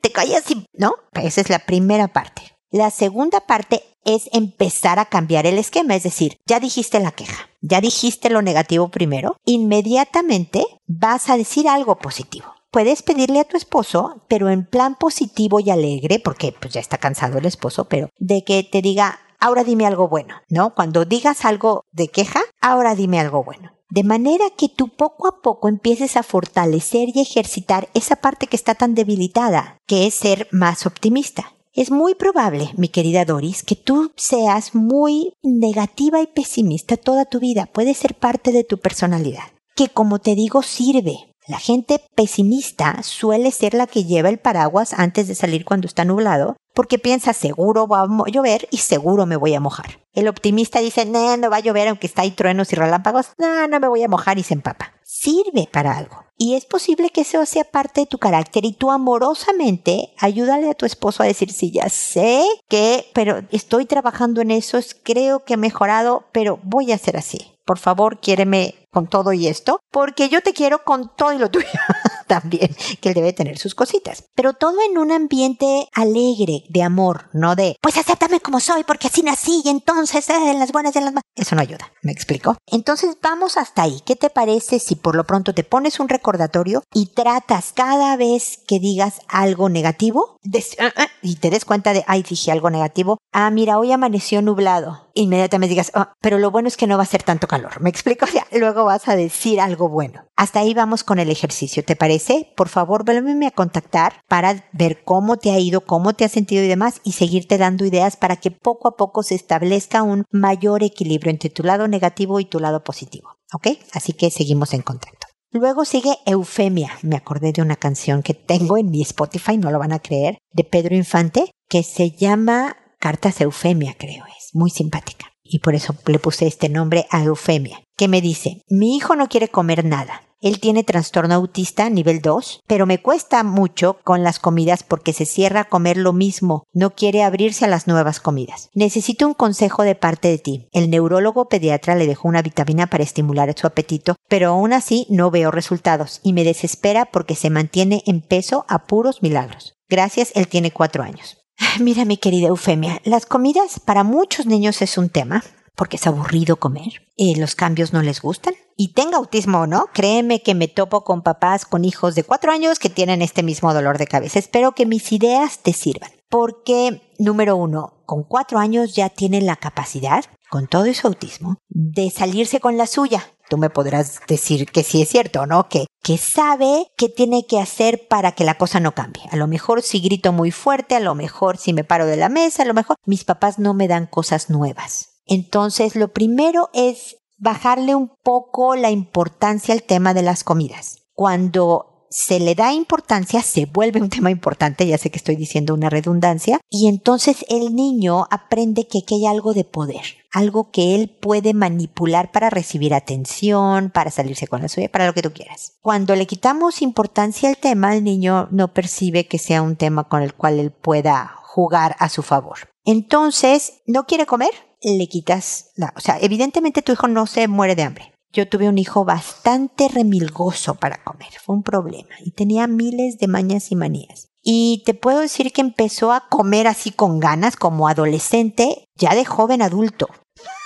te 0.00 0.12
callas 0.12 0.50
y, 0.50 0.66
¿no? 0.72 0.94
Esa 1.12 1.40
es 1.40 1.50
la 1.50 1.60
primera 1.60 2.08
parte. 2.08 2.42
La 2.70 2.90
segunda 2.90 3.40
parte 3.40 3.82
es 4.04 4.28
empezar 4.32 4.98
a 4.98 5.06
cambiar 5.06 5.46
el 5.46 5.58
esquema, 5.58 5.94
es 5.94 6.02
decir, 6.02 6.38
ya 6.44 6.60
dijiste 6.60 6.98
la 6.98 7.12
queja, 7.12 7.48
ya 7.62 7.80
dijiste 7.80 8.30
lo 8.30 8.42
negativo 8.42 8.88
primero, 8.88 9.36
inmediatamente 9.44 10.64
vas 10.86 11.30
a 11.30 11.36
decir 11.36 11.68
algo 11.68 11.96
positivo 11.96 12.54
puedes 12.74 13.02
pedirle 13.02 13.38
a 13.38 13.44
tu 13.44 13.56
esposo, 13.56 14.24
pero 14.26 14.50
en 14.50 14.66
plan 14.66 14.96
positivo 14.96 15.60
y 15.60 15.70
alegre, 15.70 16.18
porque 16.18 16.52
pues 16.60 16.74
ya 16.74 16.80
está 16.80 16.98
cansado 16.98 17.38
el 17.38 17.46
esposo, 17.46 17.84
pero 17.84 18.08
de 18.18 18.42
que 18.42 18.64
te 18.64 18.82
diga, 18.82 19.20
ahora 19.38 19.62
dime 19.62 19.86
algo 19.86 20.08
bueno, 20.08 20.34
¿no? 20.48 20.74
Cuando 20.74 21.04
digas 21.04 21.44
algo 21.44 21.84
de 21.92 22.08
queja, 22.08 22.40
ahora 22.60 22.96
dime 22.96 23.20
algo 23.20 23.44
bueno. 23.44 23.70
De 23.90 24.02
manera 24.02 24.46
que 24.58 24.68
tú 24.68 24.88
poco 24.88 25.28
a 25.28 25.40
poco 25.40 25.68
empieces 25.68 26.16
a 26.16 26.24
fortalecer 26.24 27.10
y 27.14 27.20
ejercitar 27.20 27.90
esa 27.94 28.16
parte 28.16 28.48
que 28.48 28.56
está 28.56 28.74
tan 28.74 28.96
debilitada, 28.96 29.78
que 29.86 30.08
es 30.08 30.14
ser 30.14 30.48
más 30.50 30.84
optimista. 30.84 31.52
Es 31.74 31.92
muy 31.92 32.16
probable, 32.16 32.70
mi 32.76 32.88
querida 32.88 33.24
Doris, 33.24 33.62
que 33.62 33.76
tú 33.76 34.10
seas 34.16 34.74
muy 34.74 35.32
negativa 35.44 36.20
y 36.20 36.26
pesimista 36.26 36.96
toda 36.96 37.24
tu 37.24 37.38
vida. 37.38 37.66
Puede 37.66 37.94
ser 37.94 38.16
parte 38.16 38.50
de 38.50 38.64
tu 38.64 38.78
personalidad. 38.78 39.44
Que 39.76 39.88
como 39.90 40.18
te 40.18 40.34
digo, 40.34 40.62
sirve. 40.62 41.33
La 41.46 41.58
gente 41.58 42.00
pesimista 42.14 43.02
suele 43.02 43.50
ser 43.50 43.74
la 43.74 43.86
que 43.86 44.04
lleva 44.04 44.30
el 44.30 44.38
paraguas 44.38 44.94
antes 44.94 45.28
de 45.28 45.34
salir 45.34 45.66
cuando 45.66 45.86
está 45.86 46.06
nublado, 46.06 46.56
porque 46.72 46.98
piensa 46.98 47.34
seguro 47.34 47.86
va 47.86 48.04
a 48.04 48.30
llover 48.30 48.66
y 48.70 48.78
seguro 48.78 49.26
me 49.26 49.36
voy 49.36 49.52
a 49.52 49.60
mojar. 49.60 50.00
El 50.14 50.28
optimista 50.28 50.80
dice, 50.80 51.04
no, 51.04 51.36
no 51.36 51.50
va 51.50 51.58
a 51.58 51.60
llover 51.60 51.88
aunque 51.88 52.06
está 52.06 52.22
ahí 52.22 52.30
truenos 52.30 52.72
y 52.72 52.76
relámpagos, 52.76 53.32
no, 53.36 53.68
no 53.68 53.78
me 53.78 53.88
voy 53.88 54.02
a 54.02 54.08
mojar 54.08 54.38
y 54.38 54.42
se 54.42 54.54
empapa. 54.54 54.94
Sirve 55.02 55.68
para 55.70 55.98
algo. 55.98 56.24
Y 56.38 56.54
es 56.54 56.64
posible 56.64 57.10
que 57.10 57.20
eso 57.20 57.44
sea 57.44 57.64
parte 57.64 58.00
de 58.00 58.06
tu 58.06 58.16
carácter 58.16 58.64
y 58.64 58.72
tú 58.72 58.90
amorosamente 58.90 60.14
ayúdale 60.18 60.70
a 60.70 60.74
tu 60.74 60.86
esposo 60.86 61.22
a 61.22 61.26
decir, 61.26 61.52
sí, 61.52 61.70
ya 61.70 61.90
sé 61.90 62.42
que, 62.70 63.04
pero 63.12 63.42
estoy 63.52 63.84
trabajando 63.84 64.40
en 64.40 64.50
eso, 64.50 64.78
creo 65.02 65.44
que 65.44 65.54
he 65.54 65.58
mejorado, 65.58 66.24
pero 66.32 66.58
voy 66.62 66.90
a 66.90 66.94
hacer 66.94 67.18
así. 67.18 67.53
Por 67.64 67.78
favor, 67.78 68.20
quiéreme 68.20 68.74
con 68.90 69.06
todo 69.06 69.32
y 69.32 69.46
esto, 69.46 69.80
porque 69.90 70.28
yo 70.28 70.42
te 70.42 70.52
quiero 70.52 70.84
con 70.84 71.10
todo 71.16 71.32
y 71.32 71.38
lo 71.38 71.50
tuyo 71.50 71.66
también, 72.28 72.74
que 73.00 73.08
él 73.10 73.14
debe 73.14 73.32
tener 73.32 73.58
sus 73.58 73.74
cositas. 73.74 74.24
Pero 74.34 74.54
todo 74.54 74.78
en 74.82 74.98
un 74.98 75.12
ambiente 75.12 75.88
alegre, 75.92 76.64
de 76.68 76.82
amor, 76.82 77.28
no 77.32 77.54
de, 77.54 77.76
pues 77.80 77.96
acéptame 77.96 78.40
como 78.40 78.60
soy, 78.60 78.84
porque 78.84 79.08
así 79.08 79.22
nací 79.22 79.62
y 79.64 79.68
entonces, 79.68 80.28
eh, 80.30 80.50
en 80.50 80.58
las 80.58 80.72
buenas 80.72 80.94
y 80.94 80.98
en 80.98 81.04
las 81.04 81.14
malas. 81.14 81.24
Eso 81.34 81.54
no 81.54 81.62
ayuda, 81.62 81.92
¿me 82.02 82.12
explico? 82.12 82.56
Entonces 82.66 83.16
vamos 83.22 83.56
hasta 83.56 83.82
ahí. 83.82 84.02
¿Qué 84.04 84.16
te 84.16 84.30
parece 84.30 84.78
si 84.78 84.96
por 84.96 85.16
lo 85.16 85.24
pronto 85.24 85.54
te 85.54 85.64
pones 85.64 86.00
un 86.00 86.08
recordatorio 86.08 86.82
y 86.92 87.06
tratas 87.06 87.72
cada 87.72 88.16
vez 88.16 88.60
que 88.66 88.78
digas 88.78 89.20
algo 89.28 89.68
negativo 89.68 90.38
ah, 90.78 90.92
ah, 90.96 91.06
y 91.22 91.36
te 91.36 91.50
des 91.50 91.64
cuenta 91.64 91.92
de, 91.92 92.04
ay, 92.06 92.22
dije 92.22 92.52
algo 92.52 92.70
negativo, 92.70 93.18
ah, 93.32 93.50
mira, 93.50 93.78
hoy 93.78 93.92
amaneció 93.92 94.42
nublado 94.42 95.04
inmediatamente 95.14 95.70
digas, 95.70 95.92
oh, 95.94 96.06
pero 96.20 96.38
lo 96.38 96.50
bueno 96.50 96.68
es 96.68 96.76
que 96.76 96.86
no 96.86 96.96
va 96.96 97.04
a 97.04 97.06
ser 97.06 97.22
tanto 97.22 97.46
calor. 97.46 97.80
¿Me 97.80 97.90
explico? 97.90 98.26
O 98.54 98.58
luego 98.58 98.84
vas 98.84 99.08
a 99.08 99.16
decir 99.16 99.60
algo 99.60 99.88
bueno. 99.88 100.26
Hasta 100.36 100.60
ahí 100.60 100.74
vamos 100.74 101.02
con 101.02 101.18
el 101.18 101.30
ejercicio. 101.30 101.84
¿Te 101.84 101.96
parece? 101.96 102.13
Por 102.56 102.68
favor, 102.68 103.04
vuélveme 103.04 103.46
a 103.46 103.50
contactar 103.50 104.20
para 104.28 104.68
ver 104.72 105.02
cómo 105.04 105.36
te 105.36 105.50
ha 105.50 105.58
ido, 105.58 105.82
cómo 105.82 106.12
te 106.12 106.24
has 106.24 106.32
sentido 106.32 106.62
y 106.62 106.68
demás 106.68 107.00
y 107.04 107.12
seguirte 107.12 107.58
dando 107.58 107.84
ideas 107.84 108.16
para 108.16 108.36
que 108.36 108.50
poco 108.50 108.88
a 108.88 108.96
poco 108.96 109.22
se 109.22 109.34
establezca 109.34 110.02
un 110.02 110.24
mayor 110.30 110.82
equilibrio 110.82 111.30
entre 111.30 111.50
tu 111.50 111.62
lado 111.62 111.88
negativo 111.88 112.40
y 112.40 112.44
tu 112.44 112.60
lado 112.60 112.84
positivo. 112.84 113.30
¿Ok? 113.52 113.68
Así 113.92 114.12
que 114.12 114.30
seguimos 114.30 114.74
en 114.74 114.82
contacto. 114.82 115.26
Luego 115.50 115.84
sigue 115.84 116.18
Eufemia. 116.26 116.92
Me 117.02 117.16
acordé 117.16 117.52
de 117.52 117.62
una 117.62 117.76
canción 117.76 118.22
que 118.22 118.34
tengo 118.34 118.76
en 118.76 118.90
mi 118.90 119.02
Spotify, 119.02 119.56
no 119.56 119.70
lo 119.70 119.78
van 119.78 119.92
a 119.92 120.00
creer, 120.00 120.38
de 120.52 120.64
Pedro 120.64 120.96
Infante, 120.96 121.50
que 121.68 121.84
se 121.84 122.10
llama 122.10 122.76
Cartas 122.98 123.40
Eufemia, 123.40 123.94
creo 123.96 124.24
muy 124.54 124.70
simpática. 124.70 125.26
Y 125.42 125.58
por 125.58 125.74
eso 125.74 125.94
le 126.06 126.18
puse 126.18 126.46
este 126.46 126.70
nombre 126.70 127.06
a 127.10 127.22
Eufemia, 127.22 127.82
que 127.98 128.08
me 128.08 128.22
dice, 128.22 128.62
mi 128.68 128.96
hijo 128.96 129.14
no 129.14 129.28
quiere 129.28 129.48
comer 129.48 129.84
nada. 129.84 130.22
Él 130.44 130.60
tiene 130.60 130.84
trastorno 130.84 131.36
autista 131.36 131.88
nivel 131.88 132.20
2, 132.20 132.64
pero 132.66 132.84
me 132.84 133.00
cuesta 133.00 133.42
mucho 133.42 133.96
con 134.04 134.22
las 134.22 134.38
comidas 134.38 134.82
porque 134.82 135.14
se 135.14 135.24
cierra 135.24 135.60
a 135.60 135.68
comer 135.70 135.96
lo 135.96 136.12
mismo, 136.12 136.66
no 136.74 136.90
quiere 136.90 137.22
abrirse 137.22 137.64
a 137.64 137.68
las 137.68 137.86
nuevas 137.86 138.20
comidas. 138.20 138.68
Necesito 138.74 139.26
un 139.26 139.32
consejo 139.32 139.84
de 139.84 139.94
parte 139.94 140.28
de 140.28 140.36
ti. 140.36 140.68
El 140.72 140.90
neurólogo 140.90 141.48
pediatra 141.48 141.94
le 141.94 142.06
dejó 142.06 142.28
una 142.28 142.42
vitamina 142.42 142.88
para 142.88 143.04
estimular 143.04 143.54
su 143.56 143.66
apetito, 143.66 144.16
pero 144.28 144.50
aún 144.50 144.74
así 144.74 145.06
no 145.08 145.30
veo 145.30 145.50
resultados 145.50 146.20
y 146.22 146.34
me 146.34 146.44
desespera 146.44 147.06
porque 147.06 147.36
se 147.36 147.48
mantiene 147.48 148.02
en 148.04 148.20
peso 148.20 148.66
a 148.68 148.84
puros 148.84 149.22
milagros. 149.22 149.72
Gracias, 149.88 150.30
él 150.34 150.46
tiene 150.48 150.72
cuatro 150.72 151.02
años. 151.02 151.38
Mira, 151.80 152.04
mi 152.04 152.18
querida 152.18 152.48
Eufemia, 152.48 153.00
las 153.04 153.24
comidas 153.24 153.80
para 153.80 154.04
muchos 154.04 154.44
niños 154.44 154.82
es 154.82 154.98
un 154.98 155.08
tema, 155.08 155.42
porque 155.74 155.96
es 155.96 156.06
aburrido 156.06 156.56
comer, 156.56 157.08
y 157.16 157.34
los 157.36 157.54
cambios 157.54 157.92
no 157.92 158.02
les 158.02 158.20
gustan. 158.20 158.54
Y 158.76 158.92
tenga 158.92 159.18
autismo 159.18 159.60
o 159.60 159.66
no, 159.66 159.86
créeme 159.92 160.42
que 160.42 160.54
me 160.54 160.68
topo 160.68 161.04
con 161.04 161.22
papás 161.22 161.64
con 161.64 161.84
hijos 161.84 162.14
de 162.14 162.24
cuatro 162.24 162.52
años 162.52 162.78
que 162.78 162.90
tienen 162.90 163.22
este 163.22 163.42
mismo 163.42 163.72
dolor 163.72 163.98
de 163.98 164.06
cabeza. 164.06 164.38
Espero 164.38 164.72
que 164.72 164.86
mis 164.86 165.12
ideas 165.12 165.58
te 165.58 165.72
sirvan. 165.72 166.10
porque, 166.30 167.00
número 167.20 167.54
uno, 167.54 168.02
con 168.06 168.24
cuatro 168.24 168.58
años 168.58 168.96
ya 168.96 169.08
tiene 169.08 169.40
la 169.40 169.54
capacidad, 169.54 170.24
con 170.50 170.66
todo 170.66 170.92
su 170.92 171.06
autismo, 171.06 171.58
de 171.68 172.10
salirse 172.10 172.58
con 172.58 172.76
la 172.76 172.88
suya. 172.88 173.30
Tú 173.48 173.56
me 173.56 173.70
podrás 173.70 174.20
decir 174.26 174.66
que 174.66 174.82
sí 174.82 175.00
es 175.02 175.10
cierto, 175.10 175.42
o 175.42 175.46
¿no? 175.46 175.68
Que, 175.68 175.86
que 176.02 176.18
sabe 176.18 176.88
qué 176.96 177.08
tiene 177.08 177.46
que 177.46 177.60
hacer 177.60 178.08
para 178.08 178.32
que 178.32 178.42
la 178.42 178.56
cosa 178.56 178.80
no 178.80 178.96
cambie. 178.96 179.22
A 179.30 179.36
lo 179.36 179.46
mejor 179.46 179.82
si 179.82 180.00
grito 180.00 180.32
muy 180.32 180.50
fuerte, 180.50 180.96
a 180.96 181.00
lo 181.00 181.14
mejor 181.14 181.56
si 181.56 181.72
me 181.72 181.84
paro 181.84 182.06
de 182.06 182.16
la 182.16 182.28
mesa, 182.28 182.62
a 182.62 182.66
lo 182.66 182.74
mejor 182.74 182.96
mis 183.06 183.22
papás 183.22 183.60
no 183.60 183.72
me 183.72 183.86
dan 183.86 184.06
cosas 184.06 184.50
nuevas. 184.50 185.13
Entonces, 185.26 185.96
lo 185.96 186.12
primero 186.12 186.70
es 186.72 187.16
bajarle 187.38 187.94
un 187.94 188.10
poco 188.22 188.76
la 188.76 188.90
importancia 188.90 189.74
al 189.74 189.82
tema 189.82 190.14
de 190.14 190.22
las 190.22 190.44
comidas. 190.44 191.02
Cuando 191.12 191.94
se 192.14 192.38
le 192.38 192.54
da 192.54 192.72
importancia, 192.72 193.42
se 193.42 193.66
vuelve 193.66 194.00
un 194.00 194.08
tema 194.10 194.30
importante, 194.30 194.86
ya 194.86 194.98
sé 194.98 195.10
que 195.10 195.18
estoy 195.18 195.34
diciendo 195.34 195.74
una 195.74 195.90
redundancia, 195.90 196.60
y 196.70 196.86
entonces 196.86 197.44
el 197.48 197.74
niño 197.74 198.26
aprende 198.30 198.86
que 198.86 198.98
aquí 198.98 199.16
hay 199.16 199.26
algo 199.26 199.52
de 199.52 199.64
poder, 199.64 200.02
algo 200.30 200.70
que 200.70 200.94
él 200.94 201.10
puede 201.10 201.54
manipular 201.54 202.30
para 202.30 202.50
recibir 202.50 202.94
atención, 202.94 203.90
para 203.90 204.12
salirse 204.12 204.46
con 204.46 204.62
la 204.62 204.68
suya, 204.68 204.88
para 204.88 205.06
lo 205.06 205.14
que 205.14 205.22
tú 205.22 205.32
quieras. 205.32 205.72
Cuando 205.82 206.14
le 206.14 206.26
quitamos 206.26 206.82
importancia 206.82 207.48
al 207.48 207.56
tema, 207.56 207.96
el 207.96 208.04
niño 208.04 208.46
no 208.52 208.72
percibe 208.72 209.26
que 209.26 209.38
sea 209.38 209.62
un 209.62 209.74
tema 209.74 210.04
con 210.04 210.22
el 210.22 210.34
cual 210.34 210.60
él 210.60 210.70
pueda 210.70 211.34
jugar 211.42 211.96
a 211.98 212.08
su 212.08 212.22
favor. 212.22 212.58
Entonces, 212.84 213.82
¿no 213.86 214.06
quiere 214.06 214.26
comer? 214.26 214.50
Le 214.84 215.08
quitas 215.08 215.70
la, 215.74 215.92
o 215.96 216.00
sea, 216.00 216.18
evidentemente 216.20 216.82
tu 216.82 216.92
hijo 216.92 217.08
no 217.08 217.26
se 217.26 217.48
muere 217.48 217.74
de 217.74 217.82
hambre 217.82 218.14
yo 218.34 218.48
tuve 218.48 218.68
un 218.68 218.78
hijo 218.78 219.04
bastante 219.04 219.88
remilgoso 219.88 220.74
para 220.74 221.02
comer, 221.02 221.28
fue 221.40 221.54
un 221.54 221.62
problema, 221.62 222.16
y 222.22 222.32
tenía 222.32 222.66
miles 222.66 223.18
de 223.18 223.28
mañas 223.28 223.70
y 223.70 223.76
manías. 223.76 224.28
Y 224.42 224.82
te 224.84 224.92
puedo 224.92 225.20
decir 225.20 225.52
que 225.52 225.62
empezó 225.62 226.12
a 226.12 226.28
comer 226.28 226.66
así 226.66 226.90
con 226.90 227.20
ganas 227.20 227.56
como 227.56 227.88
adolescente, 227.88 228.84
ya 228.96 229.14
de 229.14 229.24
joven 229.24 229.62
adulto. 229.62 230.08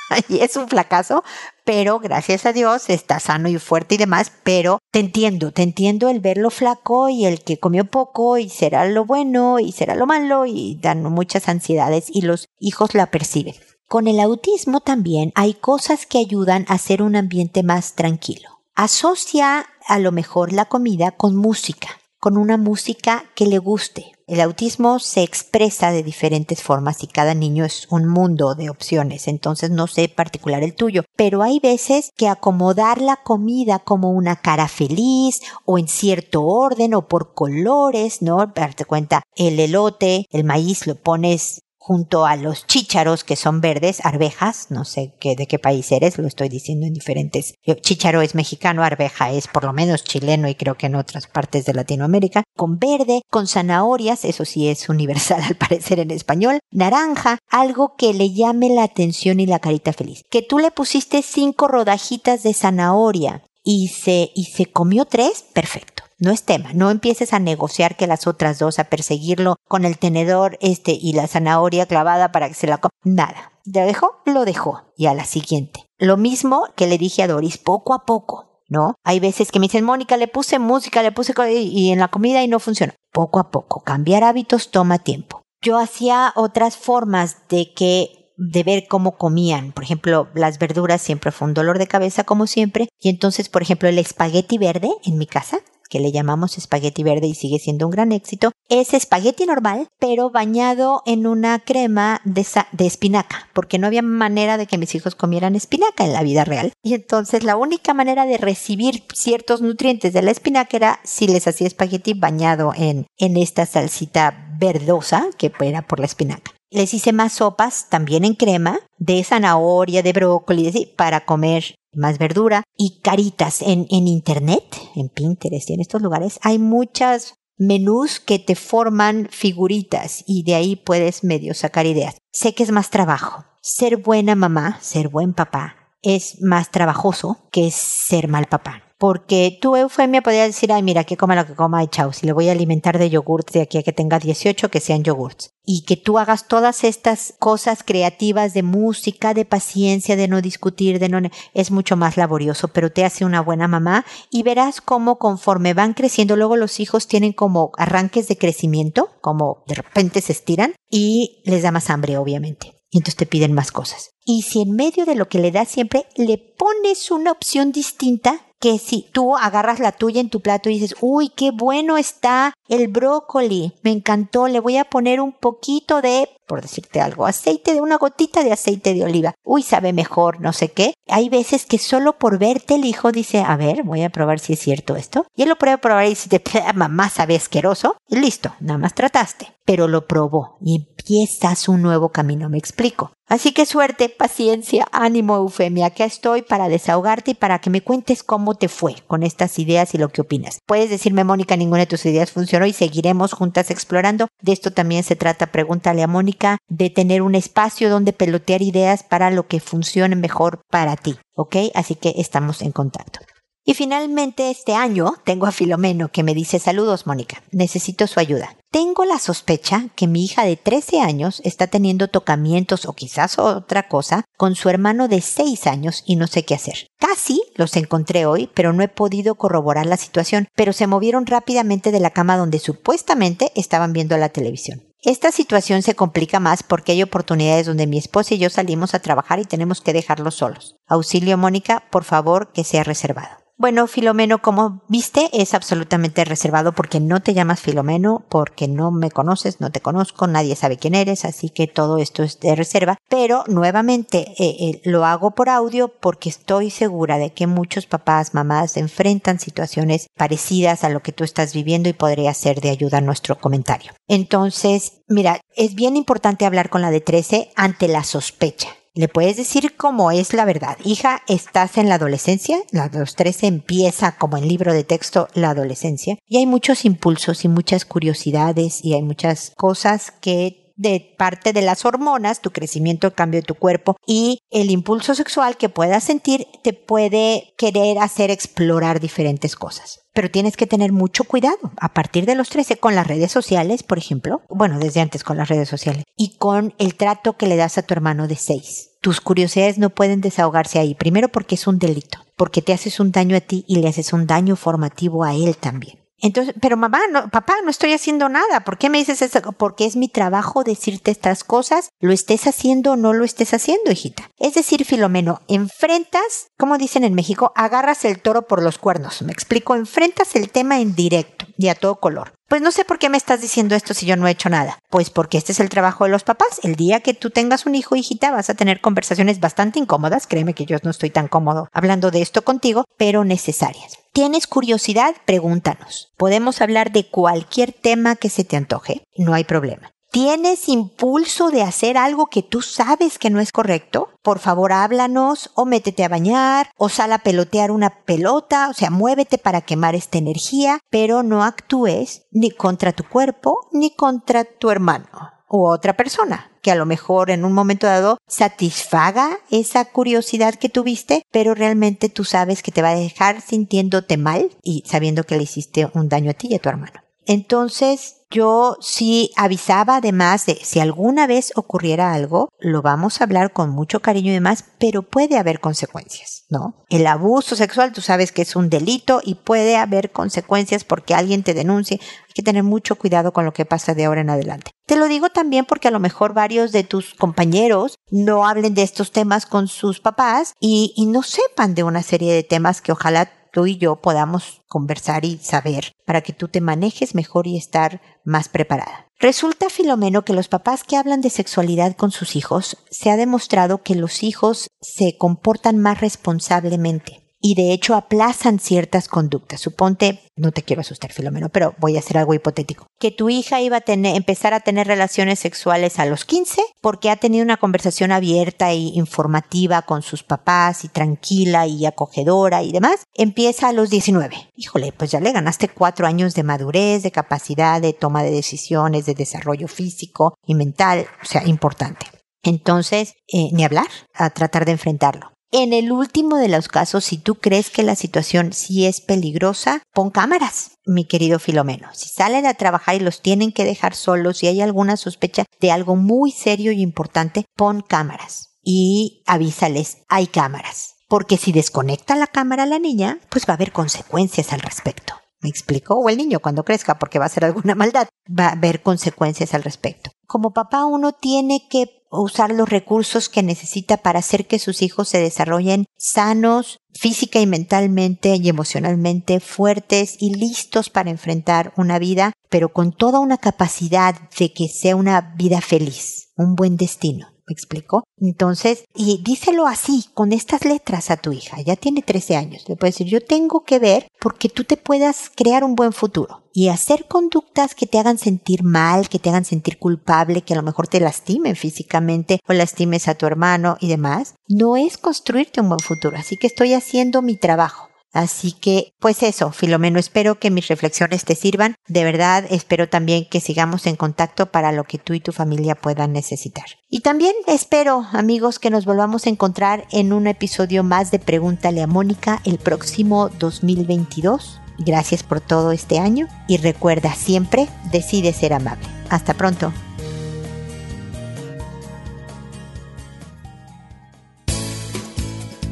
y 0.30 0.40
es 0.40 0.56
un 0.56 0.66
fracaso, 0.68 1.22
pero 1.64 2.00
gracias 2.00 2.46
a 2.46 2.54
Dios 2.54 2.88
está 2.88 3.20
sano 3.20 3.48
y 3.48 3.58
fuerte 3.58 3.96
y 3.96 3.98
demás, 3.98 4.32
pero 4.42 4.78
te 4.90 5.00
entiendo, 5.00 5.52
te 5.52 5.62
entiendo 5.62 6.08
el 6.08 6.20
verlo 6.20 6.50
flaco 6.50 7.10
y 7.10 7.26
el 7.26 7.44
que 7.44 7.58
comió 7.58 7.84
poco 7.84 8.38
y 8.38 8.48
será 8.48 8.86
lo 8.86 9.04
bueno 9.04 9.60
y 9.60 9.72
será 9.72 9.94
lo 9.94 10.06
malo 10.06 10.46
y 10.46 10.78
dan 10.80 11.02
muchas 11.02 11.48
ansiedades 11.48 12.06
y 12.08 12.22
los 12.22 12.48
hijos 12.58 12.94
la 12.94 13.10
perciben. 13.10 13.54
Con 13.88 14.06
el 14.06 14.20
autismo 14.20 14.80
también 14.80 15.32
hay 15.34 15.54
cosas 15.54 16.04
que 16.04 16.18
ayudan 16.18 16.66
a 16.68 16.74
hacer 16.74 17.00
un 17.00 17.16
ambiente 17.16 17.62
más 17.62 17.94
tranquilo. 17.94 18.60
Asocia 18.74 19.64
a 19.86 19.98
lo 19.98 20.12
mejor 20.12 20.52
la 20.52 20.66
comida 20.66 21.12
con 21.12 21.34
música, 21.34 21.88
con 22.20 22.36
una 22.36 22.58
música 22.58 23.24
que 23.34 23.46
le 23.46 23.56
guste. 23.56 24.12
El 24.26 24.42
autismo 24.42 24.98
se 24.98 25.22
expresa 25.22 25.90
de 25.90 26.02
diferentes 26.02 26.62
formas 26.62 27.02
y 27.02 27.06
cada 27.06 27.32
niño 27.32 27.64
es 27.64 27.88
un 27.90 28.06
mundo 28.06 28.54
de 28.54 28.68
opciones, 28.68 29.26
entonces 29.26 29.70
no 29.70 29.86
sé 29.86 30.10
particular 30.10 30.62
el 30.62 30.74
tuyo, 30.74 31.04
pero 31.16 31.42
hay 31.42 31.58
veces 31.58 32.10
que 32.14 32.28
acomodar 32.28 33.00
la 33.00 33.16
comida 33.16 33.78
como 33.78 34.10
una 34.10 34.36
cara 34.36 34.68
feliz 34.68 35.40
o 35.64 35.78
en 35.78 35.88
cierto 35.88 36.44
orden 36.44 36.92
o 36.92 37.08
por 37.08 37.32
colores, 37.32 38.20
¿no? 38.20 38.52
Darte 38.54 38.84
cuenta, 38.84 39.22
el 39.34 39.58
elote, 39.58 40.26
el 40.30 40.44
maíz 40.44 40.86
lo 40.86 40.94
pones 40.94 41.62
junto 41.88 42.26
a 42.26 42.36
los 42.36 42.66
chícharos 42.66 43.24
que 43.24 43.34
son 43.34 43.62
verdes, 43.62 44.04
arvejas, 44.04 44.66
no 44.68 44.84
sé 44.84 45.14
qué, 45.18 45.34
de 45.36 45.46
qué 45.46 45.58
país 45.58 45.90
eres, 45.90 46.18
lo 46.18 46.28
estoy 46.28 46.50
diciendo 46.50 46.84
en 46.84 46.92
diferentes. 46.92 47.54
Chícharo 47.80 48.20
es 48.20 48.34
mexicano, 48.34 48.82
arveja 48.82 49.32
es 49.32 49.48
por 49.48 49.64
lo 49.64 49.72
menos 49.72 50.04
chileno 50.04 50.48
y 50.48 50.54
creo 50.54 50.74
que 50.74 50.84
en 50.84 50.96
otras 50.96 51.26
partes 51.28 51.64
de 51.64 51.72
Latinoamérica, 51.72 52.44
con 52.54 52.78
verde, 52.78 53.22
con 53.30 53.46
zanahorias, 53.46 54.26
eso 54.26 54.44
sí 54.44 54.68
es 54.68 54.90
universal 54.90 55.42
al 55.48 55.56
parecer 55.56 55.98
en 55.98 56.10
español, 56.10 56.60
naranja, 56.70 57.38
algo 57.50 57.94
que 57.96 58.12
le 58.12 58.34
llame 58.34 58.68
la 58.68 58.82
atención 58.82 59.40
y 59.40 59.46
la 59.46 59.58
carita 59.58 59.94
feliz. 59.94 60.24
Que 60.28 60.42
tú 60.42 60.58
le 60.58 60.70
pusiste 60.70 61.22
cinco 61.22 61.68
rodajitas 61.68 62.42
de 62.42 62.52
zanahoria 62.52 63.44
y 63.64 63.88
se, 63.88 64.30
y 64.34 64.44
se 64.44 64.66
comió 64.66 65.06
tres, 65.06 65.42
perfecto 65.54 65.97
no 66.18 66.32
es 66.32 66.42
tema. 66.42 66.70
No 66.74 66.90
empieces 66.90 67.32
a 67.32 67.38
negociar 67.38 67.96
que 67.96 68.06
las 68.06 68.26
otras 68.26 68.58
dos, 68.58 68.78
a 68.78 68.84
perseguirlo 68.84 69.56
con 69.68 69.84
el 69.84 69.98
tenedor 69.98 70.58
este 70.60 70.92
y 70.92 71.12
la 71.12 71.28
zanahoria 71.28 71.86
clavada 71.86 72.32
para 72.32 72.48
que 72.48 72.54
se 72.54 72.66
la 72.66 72.78
coma. 72.78 72.90
Nada. 73.04 73.52
¿Lo 73.64 73.80
dejó? 73.82 74.20
Lo 74.26 74.44
dejó. 74.44 74.92
Y 74.96 75.06
a 75.06 75.14
la 75.14 75.24
siguiente. 75.24 75.86
Lo 75.98 76.16
mismo 76.16 76.64
que 76.74 76.86
le 76.86 76.98
dije 76.98 77.22
a 77.22 77.28
Doris, 77.28 77.58
poco 77.58 77.94
a 77.94 78.04
poco. 78.04 78.46
¿No? 78.70 78.96
Hay 79.02 79.18
veces 79.18 79.50
que 79.50 79.60
me 79.60 79.64
dicen, 79.64 79.84
Mónica, 79.84 80.18
le 80.18 80.28
puse 80.28 80.58
música, 80.58 81.02
le 81.02 81.10
puse 81.10 81.32
y 81.50 81.90
en 81.90 82.00
la 82.00 82.08
comida 82.08 82.42
y 82.42 82.48
no 82.48 82.60
funciona. 82.60 82.94
Poco 83.12 83.38
a 83.40 83.50
poco. 83.50 83.80
Cambiar 83.80 84.24
hábitos 84.24 84.70
toma 84.70 84.98
tiempo. 84.98 85.40
Yo 85.62 85.78
hacía 85.78 86.34
otras 86.36 86.76
formas 86.76 87.48
de 87.48 87.72
que 87.72 88.18
de 88.36 88.62
ver 88.64 88.86
cómo 88.86 89.16
comían. 89.16 89.72
Por 89.72 89.84
ejemplo, 89.84 90.28
las 90.34 90.58
verduras 90.58 91.00
siempre 91.00 91.32
fue 91.32 91.48
un 91.48 91.54
dolor 91.54 91.78
de 91.78 91.86
cabeza 91.86 92.24
como 92.24 92.46
siempre. 92.46 92.88
Y 93.00 93.08
entonces, 93.08 93.48
por 93.48 93.62
ejemplo, 93.62 93.88
el 93.88 93.98
espagueti 93.98 94.58
verde 94.58 94.90
en 95.04 95.16
mi 95.16 95.26
casa 95.26 95.60
que 95.88 96.00
le 96.00 96.12
llamamos 96.12 96.58
espagueti 96.58 97.02
verde 97.02 97.26
y 97.26 97.34
sigue 97.34 97.58
siendo 97.58 97.86
un 97.86 97.92
gran 97.92 98.12
éxito, 98.12 98.52
es 98.68 98.94
espagueti 98.94 99.46
normal, 99.46 99.88
pero 99.98 100.30
bañado 100.30 101.02
en 101.06 101.26
una 101.26 101.58
crema 101.58 102.20
de, 102.24 102.46
de, 102.72 102.86
espinaca, 102.86 103.48
porque 103.54 103.78
no 103.78 103.86
había 103.86 104.02
manera 104.02 104.58
de 104.58 104.66
que 104.66 104.78
mis 104.78 104.94
hijos 104.94 105.14
comieran 105.14 105.56
espinaca 105.56 106.04
en 106.04 106.12
la 106.12 106.22
vida 106.22 106.44
real. 106.44 106.72
Y 106.82 106.94
entonces 106.94 107.44
la 107.44 107.56
única 107.56 107.94
manera 107.94 108.26
de 108.26 108.38
recibir 108.38 109.04
ciertos 109.14 109.60
nutrientes 109.62 110.12
de 110.12 110.22
la 110.22 110.30
espinaca 110.30 110.76
era 110.76 111.00
si 111.04 111.26
les 111.26 111.46
hacía 111.46 111.66
espagueti 111.66 112.14
bañado 112.14 112.72
en, 112.76 113.06
en 113.16 113.36
esta 113.36 113.66
salsita 113.66 114.54
verdosa 114.58 115.26
que 115.38 115.52
era 115.60 115.82
por 115.82 116.00
la 116.00 116.06
espinaca. 116.06 116.52
Les 116.70 116.92
hice 116.92 117.12
más 117.12 117.34
sopas, 117.34 117.88
también 117.88 118.24
en 118.26 118.34
crema, 118.34 118.78
de 118.98 119.24
zanahoria, 119.24 120.02
de 120.02 120.12
brócoli, 120.12 120.92
para 120.96 121.24
comer 121.24 121.76
más 121.98 122.18
verdura 122.18 122.62
y 122.76 123.00
caritas 123.00 123.62
en, 123.62 123.86
en 123.90 124.08
internet, 124.08 124.64
en 124.94 125.08
Pinterest 125.08 125.68
y 125.70 125.74
en 125.74 125.80
estos 125.80 126.00
lugares. 126.00 126.38
Hay 126.42 126.58
muchas 126.58 127.34
menús 127.58 128.20
que 128.20 128.38
te 128.38 128.54
forman 128.54 129.28
figuritas 129.30 130.24
y 130.26 130.44
de 130.44 130.54
ahí 130.54 130.76
puedes 130.76 131.24
medio 131.24 131.54
sacar 131.54 131.86
ideas. 131.86 132.16
Sé 132.32 132.54
que 132.54 132.62
es 132.62 132.70
más 132.70 132.90
trabajo. 132.90 133.44
Ser 133.60 133.96
buena 133.96 134.34
mamá, 134.34 134.78
ser 134.80 135.08
buen 135.08 135.34
papá, 135.34 135.74
es 136.02 136.40
más 136.40 136.70
trabajoso 136.70 137.48
que 137.50 137.70
ser 137.70 138.28
mal 138.28 138.46
papá. 138.46 138.87
Porque 138.98 139.56
tú, 139.60 139.76
Eufemia, 139.76 140.22
podrías 140.22 140.48
decir, 140.48 140.72
ay, 140.72 140.82
mira, 140.82 141.04
que 141.04 141.16
coma 141.16 141.36
lo 141.36 141.46
que 141.46 141.54
coma 141.54 141.84
y 141.84 141.86
chao. 141.86 142.12
Si 142.12 142.26
le 142.26 142.32
voy 142.32 142.48
a 142.48 142.52
alimentar 142.52 142.98
de 142.98 143.08
yogurts 143.08 143.52
de 143.52 143.60
aquí 143.62 143.78
a 143.78 143.84
que 143.84 143.92
tenga 143.92 144.18
18, 144.18 144.70
que 144.70 144.80
sean 144.80 145.04
yogurts. 145.04 145.52
Y 145.64 145.84
que 145.84 145.96
tú 145.96 146.18
hagas 146.18 146.48
todas 146.48 146.82
estas 146.82 147.34
cosas 147.38 147.84
creativas 147.84 148.54
de 148.54 148.64
música, 148.64 149.34
de 149.34 149.44
paciencia, 149.44 150.16
de 150.16 150.26
no 150.26 150.40
discutir, 150.40 150.98
de 150.98 151.08
no... 151.08 151.20
Es 151.54 151.70
mucho 151.70 151.96
más 151.96 152.16
laborioso, 152.16 152.68
pero 152.68 152.90
te 152.90 153.04
hace 153.04 153.24
una 153.24 153.40
buena 153.40 153.68
mamá 153.68 154.04
y 154.30 154.42
verás 154.42 154.80
cómo 154.80 155.18
conforme 155.18 155.74
van 155.74 155.94
creciendo, 155.94 156.34
luego 156.34 156.56
los 156.56 156.80
hijos 156.80 157.06
tienen 157.06 157.32
como 157.32 157.70
arranques 157.76 158.26
de 158.26 158.36
crecimiento, 158.36 159.10
como 159.20 159.62
de 159.68 159.76
repente 159.76 160.20
se 160.20 160.32
estiran 160.32 160.74
y 160.90 161.42
les 161.44 161.62
da 161.62 161.70
más 161.70 161.88
hambre, 161.90 162.18
obviamente 162.18 162.74
y 162.90 162.98
entonces 162.98 163.16
te 163.16 163.26
piden 163.26 163.52
más 163.52 163.70
cosas. 163.70 164.12
Y 164.24 164.42
si 164.42 164.62
en 164.62 164.72
medio 164.72 165.04
de 165.04 165.14
lo 165.14 165.28
que 165.28 165.38
le 165.38 165.50
das 165.50 165.68
siempre 165.68 166.06
le 166.16 166.38
pones 166.38 167.10
una 167.10 167.32
opción 167.32 167.70
distinta, 167.70 168.47
que 168.60 168.78
si 168.78 169.06
tú 169.12 169.36
agarras 169.36 169.78
la 169.78 169.92
tuya 169.92 170.20
en 170.20 170.30
tu 170.30 170.40
plato 170.40 170.68
y 170.68 170.74
dices, 170.74 170.96
uy, 171.00 171.28
qué 171.28 171.50
bueno 171.50 171.96
está 171.96 172.54
el 172.68 172.88
brócoli, 172.88 173.72
me 173.82 173.90
encantó, 173.90 174.48
le 174.48 174.60
voy 174.60 174.76
a 174.76 174.84
poner 174.84 175.20
un 175.20 175.32
poquito 175.32 176.02
de, 176.02 176.28
por 176.48 176.62
decirte 176.62 177.00
algo, 177.00 177.26
aceite 177.26 177.74
de 177.74 177.80
una 177.80 177.98
gotita 177.98 178.42
de 178.42 178.52
aceite 178.52 178.94
de 178.94 179.04
oliva, 179.04 179.34
uy, 179.44 179.62
sabe 179.62 179.92
mejor, 179.92 180.40
no 180.40 180.52
sé 180.52 180.72
qué. 180.72 180.94
Hay 181.06 181.28
veces 181.28 181.66
que 181.66 181.78
solo 181.78 182.18
por 182.18 182.38
verte 182.38 182.74
el 182.74 182.84
hijo 182.84 183.12
dice, 183.12 183.44
a 183.46 183.56
ver, 183.56 183.84
voy 183.84 184.02
a 184.02 184.10
probar 184.10 184.40
si 184.40 184.54
es 184.54 184.58
cierto 184.58 184.96
esto. 184.96 185.26
Y 185.36 185.42
él 185.42 185.50
lo 185.50 185.56
prueba 185.56 185.76
a 185.76 185.80
probar 185.80 186.06
y 186.06 186.10
dice, 186.10 186.42
mamá 186.74 187.08
sabe 187.10 187.36
asqueroso, 187.36 187.96
y 188.08 188.16
listo, 188.16 188.52
nada 188.60 188.78
más 188.78 188.94
trataste. 188.94 189.52
Pero 189.64 189.86
lo 189.86 190.06
probó 190.06 190.56
y 190.62 190.76
empiezas 190.76 191.68
un 191.68 191.82
nuevo 191.82 192.08
camino, 192.08 192.48
me 192.48 192.56
explico. 192.56 193.12
Así 193.28 193.52
que 193.52 193.66
suerte, 193.66 194.08
paciencia, 194.08 194.86
ánimo, 194.90 195.36
Eufemia. 195.36 195.86
Acá 195.86 196.06
estoy 196.06 196.40
para 196.40 196.70
desahogarte 196.70 197.32
y 197.32 197.34
para 197.34 197.58
que 197.58 197.68
me 197.68 197.82
cuentes 197.82 198.22
cómo 198.22 198.54
te 198.54 198.68
fue 198.68 198.96
con 199.06 199.22
estas 199.22 199.58
ideas 199.58 199.94
y 199.94 199.98
lo 199.98 200.08
que 200.08 200.22
opinas. 200.22 200.60
Puedes 200.66 200.88
decirme, 200.88 201.24
Mónica, 201.24 201.54
ninguna 201.54 201.80
de 201.80 201.86
tus 201.86 202.06
ideas 202.06 202.32
funcionó 202.32 202.64
y 202.64 202.72
seguiremos 202.72 203.34
juntas 203.34 203.70
explorando. 203.70 204.28
De 204.40 204.52
esto 204.52 204.72
también 204.72 205.02
se 205.02 205.14
trata, 205.14 205.48
pregúntale 205.48 206.02
a 206.02 206.06
Mónica, 206.06 206.37
de 206.68 206.90
tener 206.90 207.22
un 207.22 207.34
espacio 207.34 207.90
donde 207.90 208.12
pelotear 208.12 208.62
ideas 208.62 209.02
para 209.02 209.30
lo 209.30 209.46
que 209.46 209.60
funcione 209.60 210.16
mejor 210.16 210.60
para 210.70 210.96
ti. 210.96 211.16
¿Ok? 211.34 211.56
Así 211.74 211.94
que 211.94 212.14
estamos 212.16 212.62
en 212.62 212.72
contacto. 212.72 213.20
Y 213.68 213.74
finalmente 213.74 214.50
este 214.50 214.74
año 214.74 215.12
tengo 215.24 215.44
a 215.44 215.52
Filomeno 215.52 216.08
que 216.08 216.22
me 216.22 216.32
dice 216.32 216.58
saludos 216.58 217.06
Mónica, 217.06 217.42
necesito 217.52 218.06
su 218.06 218.18
ayuda. 218.18 218.56
Tengo 218.70 219.04
la 219.04 219.18
sospecha 219.18 219.88
que 219.94 220.06
mi 220.06 220.24
hija 220.24 220.46
de 220.46 220.56
13 220.56 221.02
años 221.02 221.42
está 221.44 221.66
teniendo 221.66 222.08
tocamientos 222.08 222.86
o 222.86 222.94
quizás 222.94 223.38
otra 223.38 223.86
cosa 223.86 224.24
con 224.38 224.54
su 224.54 224.70
hermano 224.70 225.06
de 225.06 225.20
6 225.20 225.66
años 225.66 226.02
y 226.06 226.16
no 226.16 226.28
sé 226.28 226.46
qué 226.46 226.54
hacer. 226.54 226.86
Casi 226.98 227.42
los 227.56 227.76
encontré 227.76 228.24
hoy, 228.24 228.48
pero 228.54 228.72
no 228.72 228.82
he 228.82 228.88
podido 228.88 229.34
corroborar 229.34 229.84
la 229.84 229.98
situación, 229.98 230.48
pero 230.56 230.72
se 230.72 230.86
movieron 230.86 231.26
rápidamente 231.26 231.92
de 231.92 232.00
la 232.00 232.14
cama 232.14 232.38
donde 232.38 232.60
supuestamente 232.60 233.52
estaban 233.54 233.92
viendo 233.92 234.16
la 234.16 234.30
televisión. 234.30 234.87
Esta 235.04 235.30
situación 235.30 235.82
se 235.82 235.94
complica 235.94 236.40
más 236.40 236.64
porque 236.64 236.90
hay 236.90 237.04
oportunidades 237.04 237.66
donde 237.66 237.86
mi 237.86 237.98
esposa 237.98 238.34
y 238.34 238.38
yo 238.38 238.50
salimos 238.50 238.94
a 238.94 238.98
trabajar 238.98 239.38
y 239.38 239.44
tenemos 239.44 239.80
que 239.80 239.92
dejarlos 239.92 240.34
solos. 240.34 240.76
Auxilio, 240.88 241.38
Mónica, 241.38 241.84
por 241.90 242.02
favor, 242.02 242.50
que 242.52 242.64
sea 242.64 242.82
reservado. 242.82 243.47
Bueno, 243.60 243.88
Filomeno, 243.88 244.40
como 244.40 244.82
viste, 244.86 245.30
es 245.32 245.52
absolutamente 245.52 246.24
reservado 246.24 246.70
porque 246.70 247.00
no 247.00 247.20
te 247.20 247.34
llamas 247.34 247.60
Filomeno, 247.60 248.24
porque 248.28 248.68
no 248.68 248.92
me 248.92 249.10
conoces, 249.10 249.60
no 249.60 249.72
te 249.72 249.80
conozco, 249.80 250.28
nadie 250.28 250.54
sabe 250.54 250.76
quién 250.76 250.94
eres, 250.94 251.24
así 251.24 251.50
que 251.50 251.66
todo 251.66 251.98
esto 251.98 252.22
es 252.22 252.38
de 252.38 252.54
reserva. 252.54 252.98
Pero 253.08 253.42
nuevamente 253.48 254.32
eh, 254.38 254.56
eh, 254.60 254.80
lo 254.84 255.04
hago 255.04 255.32
por 255.32 255.48
audio 255.48 255.88
porque 255.88 256.28
estoy 256.28 256.70
segura 256.70 257.18
de 257.18 257.32
que 257.32 257.48
muchos 257.48 257.86
papás, 257.86 258.32
mamás 258.32 258.76
enfrentan 258.76 259.40
situaciones 259.40 260.06
parecidas 260.16 260.84
a 260.84 260.88
lo 260.88 261.00
que 261.00 261.10
tú 261.10 261.24
estás 261.24 261.52
viviendo 261.52 261.88
y 261.88 261.94
podría 261.94 262.34
ser 262.34 262.60
de 262.60 262.70
ayuda 262.70 263.00
nuestro 263.00 263.40
comentario. 263.40 263.90
Entonces, 264.06 265.02
mira, 265.08 265.40
es 265.56 265.74
bien 265.74 265.96
importante 265.96 266.46
hablar 266.46 266.70
con 266.70 266.80
la 266.80 266.92
de 266.92 267.00
13 267.00 267.50
ante 267.56 267.88
la 267.88 268.04
sospecha. 268.04 268.77
Le 268.98 269.06
puedes 269.06 269.36
decir 269.36 269.76
cómo 269.76 270.10
es 270.10 270.32
la 270.32 270.44
verdad. 270.44 270.76
Hija, 270.82 271.22
estás 271.28 271.78
en 271.78 271.88
la 271.88 271.94
adolescencia. 271.94 272.58
La 272.72 272.88
de 272.88 272.98
los 272.98 273.14
13 273.14 273.46
empieza 273.46 274.16
como 274.16 274.36
en 274.36 274.48
libro 274.48 274.72
de 274.72 274.82
texto 274.82 275.28
la 275.34 275.50
adolescencia. 275.50 276.18
Y 276.26 276.38
hay 276.38 276.46
muchos 276.46 276.84
impulsos 276.84 277.44
y 277.44 277.48
muchas 277.48 277.84
curiosidades 277.84 278.84
y 278.84 278.94
hay 278.94 279.02
muchas 279.02 279.52
cosas 279.56 280.12
que 280.20 280.68
de 280.78 281.14
parte 281.18 281.52
de 281.52 281.60
las 281.60 281.84
hormonas, 281.84 282.40
tu 282.40 282.50
crecimiento, 282.50 283.08
el 283.08 283.12
cambio 283.12 283.40
de 283.40 283.46
tu 283.46 283.56
cuerpo 283.56 283.96
y 284.06 284.40
el 284.50 284.70
impulso 284.70 285.14
sexual 285.14 285.56
que 285.56 285.68
puedas 285.68 286.04
sentir 286.04 286.46
te 286.62 286.72
puede 286.72 287.52
querer 287.58 287.98
hacer 287.98 288.30
explorar 288.30 289.00
diferentes 289.00 289.56
cosas. 289.56 290.00
Pero 290.12 290.30
tienes 290.30 290.56
que 290.56 290.66
tener 290.68 290.92
mucho 290.92 291.24
cuidado 291.24 291.72
a 291.80 291.92
partir 291.92 292.26
de 292.26 292.36
los 292.36 292.48
13 292.48 292.78
con 292.78 292.94
las 292.94 293.06
redes 293.06 293.30
sociales, 293.30 293.82
por 293.82 293.98
ejemplo. 293.98 294.42
Bueno, 294.48 294.78
desde 294.78 295.00
antes 295.00 295.24
con 295.24 295.36
las 295.36 295.48
redes 295.48 295.68
sociales. 295.68 296.04
Y 296.16 296.36
con 296.38 296.74
el 296.78 296.94
trato 296.94 297.36
que 297.36 297.46
le 297.46 297.56
das 297.56 297.76
a 297.76 297.82
tu 297.82 297.94
hermano 297.94 298.28
de 298.28 298.36
6. 298.36 298.87
Tus 299.00 299.20
curiosidades 299.20 299.78
no 299.78 299.90
pueden 299.90 300.20
desahogarse 300.20 300.80
ahí. 300.80 300.94
Primero 300.94 301.28
porque 301.28 301.54
es 301.54 301.66
un 301.66 301.78
delito. 301.78 302.18
Porque 302.36 302.62
te 302.62 302.72
haces 302.72 302.98
un 302.98 303.12
daño 303.12 303.36
a 303.36 303.40
ti 303.40 303.64
y 303.68 303.76
le 303.76 303.88
haces 303.88 304.12
un 304.12 304.26
daño 304.26 304.56
formativo 304.56 305.22
a 305.24 305.34
él 305.34 305.56
también. 305.56 305.97
Entonces, 306.20 306.54
pero 306.60 306.76
mamá, 306.76 307.00
no, 307.10 307.28
papá, 307.28 307.54
no 307.64 307.70
estoy 307.70 307.92
haciendo 307.92 308.28
nada. 308.28 308.60
¿Por 308.60 308.78
qué 308.78 308.90
me 308.90 308.98
dices 308.98 309.22
eso? 309.22 309.40
Porque 309.52 309.86
es 309.86 309.96
mi 309.96 310.08
trabajo 310.08 310.64
decirte 310.64 311.10
estas 311.10 311.44
cosas, 311.44 311.90
lo 312.00 312.12
estés 312.12 312.46
haciendo 312.46 312.92
o 312.92 312.96
no 312.96 313.12
lo 313.12 313.24
estés 313.24 313.54
haciendo, 313.54 313.92
hijita. 313.92 314.30
Es 314.38 314.54
decir, 314.54 314.84
Filomeno, 314.84 315.40
enfrentas, 315.48 316.48
como 316.58 316.78
dicen 316.78 317.04
en 317.04 317.14
México, 317.14 317.52
agarras 317.54 318.04
el 318.04 318.20
toro 318.20 318.42
por 318.46 318.62
los 318.62 318.78
cuernos. 318.78 319.22
Me 319.22 319.32
explico, 319.32 319.74
enfrentas 319.74 320.34
el 320.34 320.50
tema 320.50 320.80
en 320.80 320.94
directo 320.94 321.46
y 321.56 321.68
a 321.68 321.74
todo 321.74 321.96
color. 321.96 322.32
Pues 322.48 322.62
no 322.62 322.72
sé 322.72 322.86
por 322.86 322.98
qué 322.98 323.10
me 323.10 323.18
estás 323.18 323.42
diciendo 323.42 323.74
esto 323.74 323.92
si 323.92 324.06
yo 324.06 324.16
no 324.16 324.26
he 324.26 324.30
hecho 324.30 324.48
nada. 324.48 324.78
Pues 324.88 325.10
porque 325.10 325.36
este 325.36 325.52
es 325.52 325.60
el 325.60 325.68
trabajo 325.68 326.04
de 326.04 326.10
los 326.10 326.24
papás. 326.24 326.60
El 326.62 326.76
día 326.76 327.00
que 327.00 327.12
tú 327.12 327.28
tengas 327.30 327.66
un 327.66 327.74
hijo, 327.74 327.94
hijita, 327.94 328.30
vas 328.30 328.48
a 328.48 328.54
tener 328.54 328.80
conversaciones 328.80 329.38
bastante 329.38 329.78
incómodas. 329.78 330.26
Créeme 330.26 330.54
que 330.54 330.64
yo 330.64 330.78
no 330.82 330.90
estoy 330.90 331.10
tan 331.10 331.28
cómodo 331.28 331.68
hablando 331.72 332.10
de 332.10 332.22
esto 332.22 332.42
contigo, 332.42 332.84
pero 332.96 333.24
necesarias. 333.24 333.97
¿Tienes 334.18 334.48
curiosidad? 334.48 335.14
Pregúntanos. 335.26 336.12
Podemos 336.16 336.60
hablar 336.60 336.90
de 336.90 337.08
cualquier 337.08 337.72
tema 337.72 338.16
que 338.16 338.30
se 338.30 338.42
te 338.42 338.56
antoje. 338.56 339.04
No 339.16 339.32
hay 339.32 339.44
problema. 339.44 339.92
¿Tienes 340.10 340.68
impulso 340.68 341.52
de 341.52 341.62
hacer 341.62 341.96
algo 341.96 342.26
que 342.26 342.42
tú 342.42 342.60
sabes 342.60 343.16
que 343.16 343.30
no 343.30 343.38
es 343.38 343.52
correcto? 343.52 344.08
Por 344.24 344.40
favor, 344.40 344.72
háblanos 344.72 345.52
o 345.54 345.66
métete 345.66 346.02
a 346.02 346.08
bañar 346.08 346.72
o 346.76 346.88
sal 346.88 347.12
a 347.12 347.18
pelotear 347.18 347.70
una 347.70 348.02
pelota, 348.02 348.68
o 348.68 348.72
sea, 348.72 348.90
muévete 348.90 349.38
para 349.38 349.60
quemar 349.60 349.94
esta 349.94 350.18
energía, 350.18 350.80
pero 350.90 351.22
no 351.22 351.44
actúes 351.44 352.26
ni 352.32 352.50
contra 352.50 352.92
tu 352.92 353.04
cuerpo 353.04 353.68
ni 353.70 353.94
contra 353.94 354.42
tu 354.42 354.70
hermano 354.70 355.37
u 355.48 355.66
otra 355.66 355.96
persona 355.96 356.50
que 356.62 356.70
a 356.70 356.74
lo 356.74 356.86
mejor 356.86 357.30
en 357.30 357.44
un 357.44 357.52
momento 357.52 357.86
dado 357.86 358.18
satisfaga 358.26 359.38
esa 359.50 359.84
curiosidad 359.86 360.54
que 360.54 360.68
tuviste, 360.68 361.24
pero 361.30 361.54
realmente 361.54 362.08
tú 362.08 362.24
sabes 362.24 362.62
que 362.62 362.72
te 362.72 362.82
va 362.82 362.90
a 362.90 362.96
dejar 362.96 363.40
sintiéndote 363.40 364.16
mal 364.16 364.50
y 364.62 364.82
sabiendo 364.86 365.24
que 365.24 365.36
le 365.36 365.44
hiciste 365.44 365.88
un 365.94 366.08
daño 366.08 366.30
a 366.30 366.34
ti 366.34 366.48
y 366.50 366.54
a 366.54 366.58
tu 366.58 366.68
hermano. 366.68 367.00
Entonces, 367.26 368.17
yo 368.30 368.76
sí 368.80 369.30
avisaba 369.36 369.96
además 369.96 370.46
de 370.46 370.56
si 370.62 370.80
alguna 370.80 371.26
vez 371.26 371.52
ocurriera 371.56 372.12
algo, 372.12 372.50
lo 372.58 372.82
vamos 372.82 373.20
a 373.20 373.24
hablar 373.24 373.52
con 373.52 373.70
mucho 373.70 374.00
cariño 374.00 374.30
y 374.30 374.34
demás, 374.34 374.64
pero 374.78 375.02
puede 375.02 375.38
haber 375.38 375.60
consecuencias, 375.60 376.44
¿no? 376.50 376.74
El 376.90 377.06
abuso 377.06 377.56
sexual, 377.56 377.92
tú 377.92 378.00
sabes 378.00 378.32
que 378.32 378.42
es 378.42 378.56
un 378.56 378.68
delito 378.68 379.20
y 379.24 379.36
puede 379.36 379.76
haber 379.76 380.12
consecuencias 380.12 380.84
porque 380.84 381.14
alguien 381.14 381.42
te 381.42 381.54
denuncie. 381.54 382.00
Hay 382.02 382.34
que 382.34 382.42
tener 382.42 382.62
mucho 382.62 382.96
cuidado 382.96 383.32
con 383.32 383.44
lo 383.44 383.52
que 383.52 383.64
pasa 383.64 383.94
de 383.94 384.04
ahora 384.04 384.20
en 384.20 384.30
adelante. 384.30 384.70
Te 384.88 384.96
lo 384.96 385.06
digo 385.06 385.28
también 385.28 385.66
porque 385.66 385.88
a 385.88 385.90
lo 385.90 386.00
mejor 386.00 386.32
varios 386.32 386.72
de 386.72 386.82
tus 386.82 387.12
compañeros 387.12 387.98
no 388.10 388.46
hablen 388.46 388.72
de 388.72 388.82
estos 388.82 389.12
temas 389.12 389.44
con 389.44 389.68
sus 389.68 390.00
papás 390.00 390.54
y, 390.60 390.94
no 391.08 391.22
sepan 391.22 391.74
de 391.74 391.82
una 391.82 392.02
serie 392.02 392.32
de 392.32 392.42
temas 392.42 392.80
que 392.80 392.92
ojalá 392.92 393.30
tú 393.52 393.66
y 393.66 393.76
yo 393.76 393.96
podamos 393.96 394.62
conversar 394.68 395.24
y 395.24 395.38
saber 395.38 395.92
para 396.04 396.20
que 396.20 396.32
tú 396.32 396.48
te 396.48 396.60
manejes 396.60 397.14
mejor 397.14 397.46
y 397.46 397.56
estar 397.56 398.00
más 398.24 398.48
preparada. 398.48 399.06
Resulta, 399.20 399.68
Filomeno, 399.68 400.24
que 400.24 400.32
los 400.32 400.48
papás 400.48 400.84
que 400.84 400.96
hablan 400.96 401.20
de 401.20 401.30
sexualidad 401.30 401.96
con 401.96 402.10
sus 402.10 402.36
hijos, 402.36 402.76
se 402.90 403.10
ha 403.10 403.16
demostrado 403.16 403.82
que 403.82 403.94
los 403.94 404.22
hijos 404.22 404.68
se 404.80 405.16
comportan 405.18 405.78
más 405.78 406.00
responsablemente 406.00 407.27
y 407.40 407.54
de 407.54 407.72
hecho 407.72 407.94
aplazan 407.94 408.58
ciertas 408.58 409.08
conductas. 409.08 409.60
Suponte, 409.60 410.20
no 410.36 410.52
te 410.52 410.62
quiero 410.62 410.80
asustar, 410.80 411.12
Filomeno, 411.12 411.48
pero 411.48 411.74
voy 411.78 411.96
a 411.96 412.00
hacer 412.00 412.18
algo 412.18 412.34
hipotético. 412.34 412.86
Que 412.98 413.10
tu 413.10 413.30
hija 413.30 413.60
iba 413.60 413.78
a 413.78 413.80
tener, 413.80 414.16
empezar 414.16 414.54
a 414.54 414.60
tener 414.60 414.86
relaciones 414.86 415.38
sexuales 415.38 415.98
a 415.98 416.06
los 416.06 416.24
15 416.24 416.62
porque 416.80 417.10
ha 417.10 417.16
tenido 417.16 417.44
una 417.44 417.56
conversación 417.56 418.12
abierta 418.12 418.70
e 418.70 418.76
informativa 418.76 419.82
con 419.82 420.02
sus 420.02 420.22
papás 420.22 420.84
y 420.84 420.88
tranquila 420.88 421.66
y 421.66 421.86
acogedora 421.86 422.62
y 422.62 422.72
demás. 422.72 423.04
Empieza 423.14 423.68
a 423.68 423.72
los 423.72 423.90
19. 423.90 424.50
Híjole, 424.56 424.92
pues 424.92 425.10
ya 425.10 425.20
le 425.20 425.32
ganaste 425.32 425.68
cuatro 425.68 426.06
años 426.06 426.34
de 426.34 426.42
madurez, 426.42 427.02
de 427.02 427.12
capacidad, 427.12 427.80
de 427.80 427.92
toma 427.92 428.22
de 428.22 428.30
decisiones, 428.30 429.06
de 429.06 429.14
desarrollo 429.14 429.68
físico 429.68 430.34
y 430.46 430.54
mental, 430.54 431.06
o 431.22 431.26
sea, 431.26 431.46
importante. 431.46 432.06
Entonces, 432.42 433.14
eh, 433.32 433.48
ni 433.52 433.64
hablar, 433.64 433.88
a 434.14 434.30
tratar 434.30 434.64
de 434.64 434.72
enfrentarlo. 434.72 435.32
En 435.50 435.72
el 435.72 435.92
último 435.92 436.36
de 436.36 436.48
los 436.48 436.68
casos, 436.68 437.06
si 437.06 437.16
tú 437.16 437.36
crees 437.36 437.70
que 437.70 437.82
la 437.82 437.94
situación 437.94 438.52
sí 438.52 438.84
es 438.84 439.00
peligrosa, 439.00 439.82
pon 439.94 440.10
cámaras, 440.10 440.72
mi 440.84 441.06
querido 441.06 441.38
Filomeno. 441.38 441.88
Si 441.94 442.10
salen 442.10 442.44
a 442.44 442.52
trabajar 442.52 442.96
y 442.96 443.00
los 443.00 443.22
tienen 443.22 443.52
que 443.52 443.64
dejar 443.64 443.94
solos, 443.94 444.36
si 444.36 444.46
hay 444.46 444.60
alguna 444.60 444.98
sospecha 444.98 445.46
de 445.58 445.70
algo 445.70 445.96
muy 445.96 446.32
serio 446.32 446.70
y 446.72 446.82
importante, 446.82 447.46
pon 447.56 447.80
cámaras 447.80 448.58
y 448.62 449.22
avísales, 449.26 450.02
hay 450.10 450.26
cámaras. 450.26 450.96
Porque 451.08 451.38
si 451.38 451.52
desconecta 451.52 452.14
la 452.14 452.26
cámara 452.26 452.66
la 452.66 452.78
niña, 452.78 453.18
pues 453.30 453.46
va 453.48 453.54
a 453.54 453.56
haber 453.56 453.72
consecuencias 453.72 454.52
al 454.52 454.60
respecto. 454.60 455.14
¿Me 455.40 455.48
explico? 455.48 455.94
O 455.94 456.10
el 456.10 456.18
niño 456.18 456.40
cuando 456.40 456.64
crezca, 456.64 456.98
porque 456.98 457.18
va 457.18 457.24
a 457.24 457.28
hacer 457.28 457.46
alguna 457.46 457.74
maldad, 457.74 458.08
va 458.28 458.48
a 458.48 458.52
haber 458.52 458.82
consecuencias 458.82 459.54
al 459.54 459.62
respecto. 459.62 460.10
Como 460.26 460.52
papá 460.52 460.84
uno 460.84 461.12
tiene 461.12 461.68
que 461.70 461.97
usar 462.10 462.52
los 462.52 462.68
recursos 462.68 463.28
que 463.28 463.42
necesita 463.42 463.98
para 463.98 464.20
hacer 464.20 464.46
que 464.46 464.58
sus 464.58 464.82
hijos 464.82 465.08
se 465.08 465.18
desarrollen 465.18 465.86
sanos, 465.96 466.78
física 466.92 467.40
y 467.40 467.46
mentalmente 467.46 468.36
y 468.36 468.48
emocionalmente 468.48 469.40
fuertes 469.40 470.16
y 470.18 470.34
listos 470.34 470.90
para 470.90 471.10
enfrentar 471.10 471.72
una 471.76 471.98
vida, 471.98 472.32
pero 472.48 472.70
con 472.70 472.92
toda 472.92 473.20
una 473.20 473.38
capacidad 473.38 474.14
de 474.38 474.52
que 474.52 474.68
sea 474.68 474.96
una 474.96 475.34
vida 475.36 475.60
feliz, 475.60 476.32
un 476.36 476.54
buen 476.54 476.76
destino. 476.76 477.37
¿Me 477.48 477.54
explico? 477.54 478.04
Entonces, 478.20 478.84
y 478.94 479.22
díselo 479.24 479.66
así, 479.66 480.04
con 480.12 480.34
estas 480.34 480.66
letras 480.66 481.10
a 481.10 481.16
tu 481.16 481.32
hija. 481.32 481.62
Ya 481.62 481.76
tiene 481.76 482.02
13 482.02 482.36
años. 482.36 482.64
Le 482.68 482.76
puedes 482.76 482.96
decir, 482.96 483.06
yo 483.06 483.24
tengo 483.24 483.64
que 483.64 483.78
ver 483.78 484.06
porque 484.20 484.50
tú 484.50 484.64
te 484.64 484.76
puedas 484.76 485.30
crear 485.34 485.64
un 485.64 485.74
buen 485.74 485.94
futuro. 485.94 486.42
Y 486.52 486.68
hacer 486.68 487.06
conductas 487.08 487.74
que 487.74 487.86
te 487.86 487.98
hagan 487.98 488.18
sentir 488.18 488.64
mal, 488.64 489.08
que 489.08 489.18
te 489.18 489.30
hagan 489.30 489.46
sentir 489.46 489.78
culpable, 489.78 490.42
que 490.42 490.52
a 490.52 490.56
lo 490.56 490.62
mejor 490.62 490.88
te 490.88 491.00
lastimen 491.00 491.56
físicamente 491.56 492.40
o 492.46 492.52
lastimes 492.52 493.08
a 493.08 493.14
tu 493.14 493.24
hermano 493.24 493.78
y 493.80 493.88
demás, 493.88 494.34
no 494.48 494.76
es 494.76 494.98
construirte 494.98 495.62
un 495.62 495.70
buen 495.70 495.80
futuro. 495.80 496.18
Así 496.18 496.36
que 496.36 496.48
estoy 496.48 496.74
haciendo 496.74 497.22
mi 497.22 497.36
trabajo. 497.36 497.88
Así 498.18 498.50
que, 498.50 498.94
pues 498.98 499.22
eso, 499.22 499.52
Filomeno, 499.52 500.00
espero 500.00 500.40
que 500.40 500.50
mis 500.50 500.66
reflexiones 500.66 501.24
te 501.24 501.36
sirvan. 501.36 501.76
De 501.86 502.02
verdad, 502.02 502.44
espero 502.50 502.88
también 502.88 503.28
que 503.30 503.38
sigamos 503.38 503.86
en 503.86 503.94
contacto 503.94 504.46
para 504.46 504.72
lo 504.72 504.82
que 504.82 504.98
tú 504.98 505.14
y 505.14 505.20
tu 505.20 505.30
familia 505.30 505.76
puedan 505.76 506.14
necesitar. 506.14 506.64
Y 506.90 507.02
también 507.02 507.32
espero, 507.46 508.08
amigos, 508.10 508.58
que 508.58 508.70
nos 508.70 508.86
volvamos 508.86 509.24
a 509.24 509.30
encontrar 509.30 509.86
en 509.92 510.12
un 510.12 510.26
episodio 510.26 510.82
más 510.82 511.12
de 511.12 511.20
Pregúntale 511.20 511.80
a 511.80 511.86
Mónica 511.86 512.42
el 512.44 512.58
próximo 512.58 513.28
2022. 513.38 514.60
Gracias 514.78 515.22
por 515.22 515.40
todo 515.40 515.70
este 515.70 516.00
año 516.00 516.26
y 516.48 516.56
recuerda 516.56 517.14
siempre, 517.14 517.68
decide 517.92 518.32
ser 518.32 518.52
amable. 518.52 518.88
Hasta 519.10 519.34
pronto. 519.34 519.72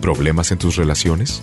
¿Problemas 0.01 0.53
en 0.53 0.59
tus 0.59 0.77
relaciones? 0.77 1.43